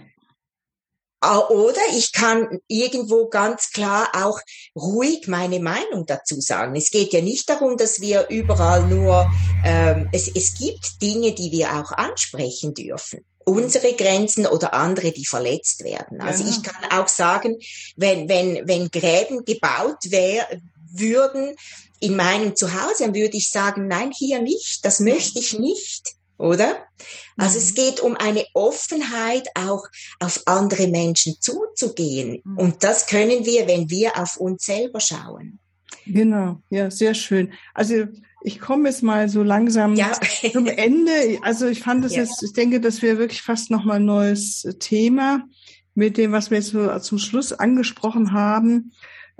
Oder 1.22 1.80
ich 1.92 2.12
kann 2.12 2.60
irgendwo 2.68 3.28
ganz 3.28 3.70
klar 3.70 4.10
auch 4.14 4.38
ruhig 4.76 5.28
meine 5.28 5.60
Meinung 5.60 6.04
dazu 6.06 6.40
sagen. 6.40 6.76
Es 6.76 6.90
geht 6.90 7.12
ja 7.12 7.22
nicht 7.22 7.48
darum, 7.48 7.76
dass 7.76 8.00
wir 8.00 8.28
überall 8.28 8.86
nur, 8.86 9.28
ähm, 9.64 10.08
es, 10.12 10.28
es 10.28 10.54
gibt 10.54 11.00
Dinge, 11.00 11.32
die 11.32 11.50
wir 11.52 11.72
auch 11.72 11.92
ansprechen 11.92 12.74
dürfen 12.74 13.24
unsere 13.48 13.94
Grenzen 13.94 14.44
oder 14.44 14.74
andere, 14.74 15.12
die 15.12 15.24
verletzt 15.24 15.84
werden. 15.84 16.20
Also 16.20 16.42
ja. 16.42 16.50
ich 16.50 16.64
kann 16.64 16.90
auch 16.90 17.06
sagen, 17.06 17.56
wenn, 17.94 18.28
wenn, 18.28 18.66
wenn 18.66 18.90
Gräben 18.90 19.44
gebaut 19.44 20.10
wär, 20.10 20.48
würden 20.90 21.54
in 22.00 22.16
meinem 22.16 22.56
Zuhause, 22.56 23.04
dann 23.04 23.14
würde 23.14 23.36
ich 23.36 23.50
sagen, 23.50 23.86
nein, 23.86 24.10
hier 24.10 24.42
nicht, 24.42 24.84
das 24.84 24.98
möchte 24.98 25.38
ich 25.38 25.58
nicht 25.58 26.15
oder? 26.38 26.86
Also 27.36 27.58
mhm. 27.58 27.64
es 27.64 27.74
geht 27.74 28.00
um 28.00 28.16
eine 28.16 28.44
Offenheit, 28.54 29.48
auch 29.54 29.86
auf 30.20 30.42
andere 30.46 30.88
Menschen 30.88 31.36
zuzugehen. 31.40 32.40
Mhm. 32.44 32.58
Und 32.58 32.84
das 32.84 33.06
können 33.06 33.44
wir, 33.44 33.66
wenn 33.66 33.90
wir 33.90 34.16
auf 34.16 34.36
uns 34.36 34.64
selber 34.64 35.00
schauen. 35.00 35.58
Genau, 36.06 36.60
ja, 36.70 36.90
sehr 36.90 37.14
schön. 37.14 37.52
Also 37.74 38.06
ich 38.42 38.60
komme 38.60 38.88
jetzt 38.88 39.02
mal 39.02 39.28
so 39.28 39.42
langsam 39.42 39.96
ja. 39.96 40.12
zum 40.52 40.66
Ende. 40.66 41.38
Also 41.42 41.66
ich 41.66 41.80
fand 41.80 42.04
es 42.04 42.14
ja. 42.14 42.22
jetzt, 42.22 42.42
ich 42.42 42.52
denke, 42.52 42.80
das 42.80 43.02
wäre 43.02 43.18
wirklich 43.18 43.42
fast 43.42 43.70
nochmal 43.70 43.96
ein 43.96 44.04
neues 44.04 44.62
Thema 44.78 45.44
mit 45.94 46.16
dem, 46.16 46.30
was 46.30 46.50
wir 46.50 46.58
jetzt 46.58 46.68
so 46.68 46.96
zum 47.00 47.18
Schluss 47.18 47.52
angesprochen 47.52 48.32
haben. 48.32 48.92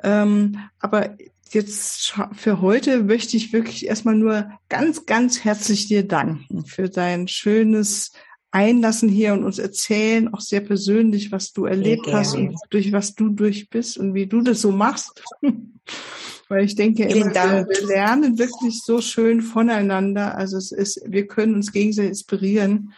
Ähm, 0.03 0.59
aber 0.81 1.17
jetzt 1.55 2.15
für 2.33 2.61
heute 2.61 3.03
möchte 3.03 3.37
ich 3.37 3.53
wirklich 3.53 3.87
erstmal 3.87 4.17
nur 4.17 4.51
ganz, 4.69 5.07
ganz 5.07 5.45
herzlich 5.45 5.87
dir 5.87 6.07
danken 6.07 6.65
für 6.67 6.89
dein 6.89 7.29
schönes 7.29 8.13
Einlassen 8.51 9.09
hier 9.09 9.35
und 9.35 9.45
uns 9.45 9.59
erzählen, 9.59 10.33
auch 10.33 10.41
sehr 10.41 10.61
persönlich, 10.61 11.31
was 11.31 11.53
du 11.53 11.67
erlebt 11.67 12.07
hast 12.11 12.35
und 12.35 12.57
durch 12.71 12.93
was 12.93 13.15
du 13.15 13.29
durch 13.29 13.69
bist 13.69 13.99
und 13.99 14.15
wie 14.15 14.27
du 14.27 14.41
das 14.41 14.63
so 14.63 14.73
machst. 14.73 15.23
Weil 16.49 16.65
ich 16.65 16.77
denke 16.77 17.05
immer, 17.05 17.35
wir, 17.35 17.67
wir 17.69 17.87
lernen 17.87 18.39
wirklich 18.39 18.81
so 18.83 19.01
schön 19.01 19.43
voneinander. 19.43 20.37
Also 20.37 20.57
es 20.57 20.71
ist, 20.71 21.03
wir 21.05 21.27
können 21.27 21.55
uns 21.55 21.73
gegenseitig 21.73 22.11
inspirieren. 22.11 22.93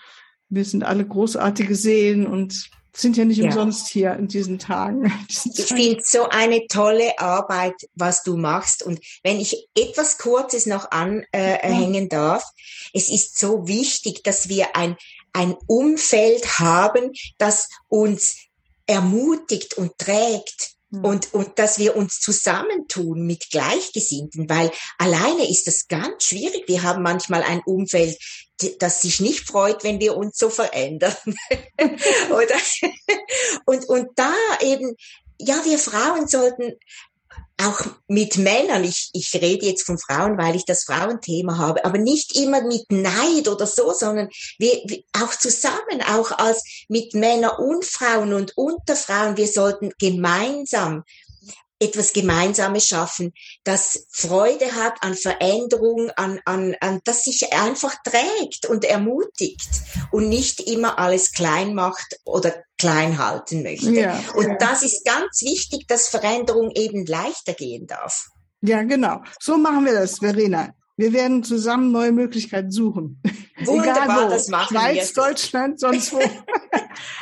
Wir 0.51 0.65
sind 0.65 0.85
alle 0.85 1.07
großartige 1.07 1.75
Seelen 1.75 2.27
und 2.27 2.71
sind 3.01 3.17
ja 3.17 3.25
nicht 3.25 3.39
ja. 3.39 3.47
umsonst 3.47 3.89
hier 3.89 4.15
in 4.15 4.29
diesen 4.29 4.59
Tagen. 4.59 5.13
ich 5.29 5.67
finde 5.67 6.01
so 6.05 6.29
eine 6.29 6.67
tolle 6.67 7.19
Arbeit, 7.19 7.75
was 7.95 8.23
du 8.23 8.37
machst. 8.37 8.83
Und 8.83 9.01
wenn 9.23 9.39
ich 9.41 9.69
etwas 9.77 10.19
Kurzes 10.19 10.67
noch 10.67 10.91
anhängen 10.91 12.05
äh, 12.05 12.09
darf, 12.09 12.45
es 12.93 13.09
ist 13.09 13.39
so 13.39 13.67
wichtig, 13.69 14.23
dass 14.25 14.49
wir 14.49 14.77
ein, 14.77 14.97
ein 15.33 15.55
Umfeld 15.67 16.59
haben, 16.59 17.13
das 17.39 17.69
uns 17.89 18.37
ermutigt 18.87 19.75
und 19.75 19.97
trägt. 19.99 20.78
Und, 20.91 21.35
und 21.35 21.59
dass 21.59 21.79
wir 21.79 21.97
uns 21.97 22.19
zusammentun 22.21 23.27
mit 23.27 23.51
Gleichgesinnten, 23.51 24.49
weil 24.49 24.71
alleine 24.97 25.49
ist 25.49 25.67
das 25.67 25.87
ganz 25.87 26.25
schwierig. 26.25 26.65
Wir 26.67 26.83
haben 26.83 27.03
manchmal 27.03 27.43
ein 27.43 27.61
Umfeld, 27.67 28.17
das 28.79 29.03
sich 29.03 29.21
nicht 29.21 29.47
freut, 29.47 29.85
wenn 29.85 30.01
wir 30.01 30.17
uns 30.17 30.39
so 30.39 30.49
verändern. 30.49 31.15
Oder? 32.31 32.57
Und, 33.67 33.87
und 33.89 34.09
da 34.17 34.33
eben, 34.63 34.97
ja, 35.39 35.63
wir 35.65 35.79
Frauen 35.79 36.27
sollten 36.27 36.73
auch 37.61 37.81
mit 38.07 38.37
Männern, 38.39 38.85
ich, 38.85 39.11
ich 39.13 39.35
rede 39.35 39.67
jetzt 39.67 39.85
von 39.85 39.99
Frauen, 39.99 40.39
weil 40.39 40.55
ich 40.55 40.65
das 40.65 40.85
Frauenthema 40.85 41.59
habe, 41.59 41.85
aber 41.85 41.99
nicht 41.99 42.37
immer 42.37 42.63
mit 42.63 42.91
Neid 42.91 43.49
oder 43.49 43.67
so, 43.67 43.93
sondern 43.93 44.29
wir, 44.59 44.81
auch 45.13 45.35
zusammen, 45.35 46.03
auch 46.09 46.31
als 46.33 46.63
mit 46.89 47.15
Männern 47.15 47.57
und 47.59 47.85
Frauen 47.85 48.33
und 48.33 48.57
unter 48.57 48.95
Frauen, 48.95 49.37
wir 49.37 49.49
sollten 49.49 49.93
gemeinsam 49.99 51.03
etwas 51.81 52.13
Gemeinsames 52.13 52.87
schaffen, 52.87 53.33
das 53.65 54.07
Freude 54.11 54.75
hat 54.75 55.03
an 55.03 55.15
Veränderung, 55.15 56.11
an, 56.17 56.41
an, 56.45 56.75
an, 56.81 57.01
das 57.05 57.23
sich 57.25 57.53
einfach 57.53 57.95
trägt 58.03 58.67
und 58.67 58.85
ermutigt 58.85 59.69
und 60.11 60.29
nicht 60.29 60.61
immer 60.61 60.99
alles 60.99 61.33
klein 61.33 61.75
macht 61.75 62.19
oder 62.25 62.55
klein 62.79 63.19
halten 63.19 63.63
möchte. 63.63 63.91
Ja, 63.91 64.21
und 64.35 64.49
ja. 64.49 64.57
das 64.57 64.83
ist 64.83 65.05
ganz 65.05 65.43
wichtig, 65.43 65.87
dass 65.89 66.09
Veränderung 66.09 66.71
eben 66.75 67.07
leichter 67.07 67.55
gehen 67.55 67.87
darf. 67.87 68.29
Ja, 68.61 68.83
genau. 68.83 69.23
So 69.41 69.57
machen 69.57 69.85
wir 69.85 69.95
das, 69.95 70.19
Verena. 70.19 70.75
Wir 70.97 71.13
werden 71.13 71.45
zusammen 71.45 71.93
neue 71.93 72.11
Möglichkeiten 72.11 72.73
suchen. 72.73 73.23
Wunderbar, 73.65 74.05
Egal 74.05 74.27
wo. 74.27 74.31
das 74.31 74.49
machen 74.49 74.77
Schweiz, 74.77 75.15
wir. 75.15 75.23
Deutschland, 75.25 75.81
sonst 75.81 76.13
wo. 76.13 76.19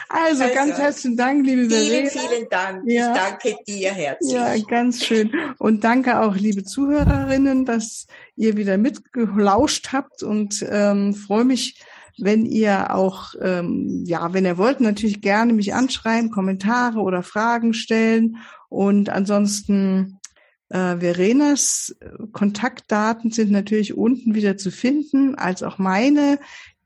also, 0.08 0.42
also, 0.44 0.54
ganz 0.54 0.78
herzlichen 0.78 1.16
Dank, 1.16 1.46
liebe 1.46 1.68
Verena. 1.68 2.08
Vielen, 2.08 2.28
vielen 2.28 2.48
Dank. 2.48 2.82
Ja. 2.86 3.12
Ich 3.12 3.18
danke 3.18 3.56
dir 3.66 3.92
herzlich. 3.92 4.32
Ja, 4.32 4.56
ganz 4.68 5.04
schön. 5.04 5.32
Und 5.58 5.84
danke 5.84 6.20
auch, 6.20 6.36
liebe 6.36 6.64
Zuhörerinnen, 6.64 7.64
dass 7.64 8.06
ihr 8.36 8.56
wieder 8.56 8.78
mitgelauscht 8.78 9.92
habt 9.92 10.22
und 10.22 10.64
ähm, 10.68 11.14
freue 11.14 11.44
mich, 11.44 11.80
wenn 12.18 12.46
ihr 12.46 12.94
auch, 12.94 13.34
ähm, 13.42 14.04
ja, 14.06 14.32
wenn 14.32 14.44
ihr 14.44 14.58
wollt, 14.58 14.80
natürlich 14.80 15.20
gerne 15.20 15.52
mich 15.52 15.74
anschreiben, 15.74 16.30
Kommentare 16.30 17.00
oder 17.00 17.22
Fragen 17.22 17.74
stellen. 17.74 18.36
Und 18.68 19.10
ansonsten 19.10 20.18
äh, 20.68 20.96
Verenas 20.98 21.94
äh, 22.00 22.08
Kontaktdaten 22.32 23.30
sind 23.30 23.50
natürlich 23.50 23.94
unten 23.94 24.34
wieder 24.34 24.56
zu 24.56 24.70
finden, 24.70 25.34
als 25.34 25.62
auch 25.62 25.78
meine, 25.78 26.38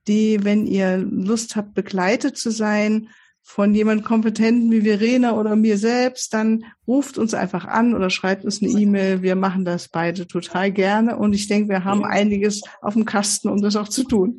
die, 0.09 0.45
wenn 0.45 0.67
ihr 0.67 0.99
Lust 0.99 1.57
habt, 1.57 1.75
begleitet 1.75 2.37
zu 2.37 2.51
sein 2.51 3.09
von 3.43 3.75
jemand 3.75 4.05
Kompetenten 4.05 4.71
wie 4.71 4.83
Verena 4.83 5.33
oder 5.33 5.57
mir 5.57 5.77
selbst, 5.77 6.33
dann 6.35 6.65
ruft 6.87 7.19
uns 7.19 7.35
einfach 7.35 7.65
an 7.65 7.95
oder 7.95 8.09
schreibt 8.09 8.45
uns 8.45 8.63
eine 8.63 8.71
E-Mail. 8.71 9.23
Wir 9.23 9.35
machen 9.35 9.65
das 9.65 9.89
beide 9.89 10.27
total 10.27 10.71
gerne. 10.71 11.17
Und 11.17 11.33
ich 11.33 11.49
denke, 11.49 11.69
wir 11.69 11.85
haben 11.85 12.05
einiges 12.05 12.63
auf 12.81 12.95
dem 12.95 13.05
Kasten, 13.05 13.49
um 13.49 13.61
das 13.61 13.77
auch 13.77 13.89
zu 13.89 14.05
tun. 14.05 14.39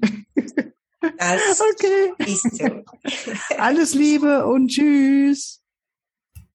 Das 1.17 1.61
okay. 1.73 2.83
Alles 3.57 3.93
Liebe 3.93 4.45
und 4.45 4.69
tschüss. 4.69 5.60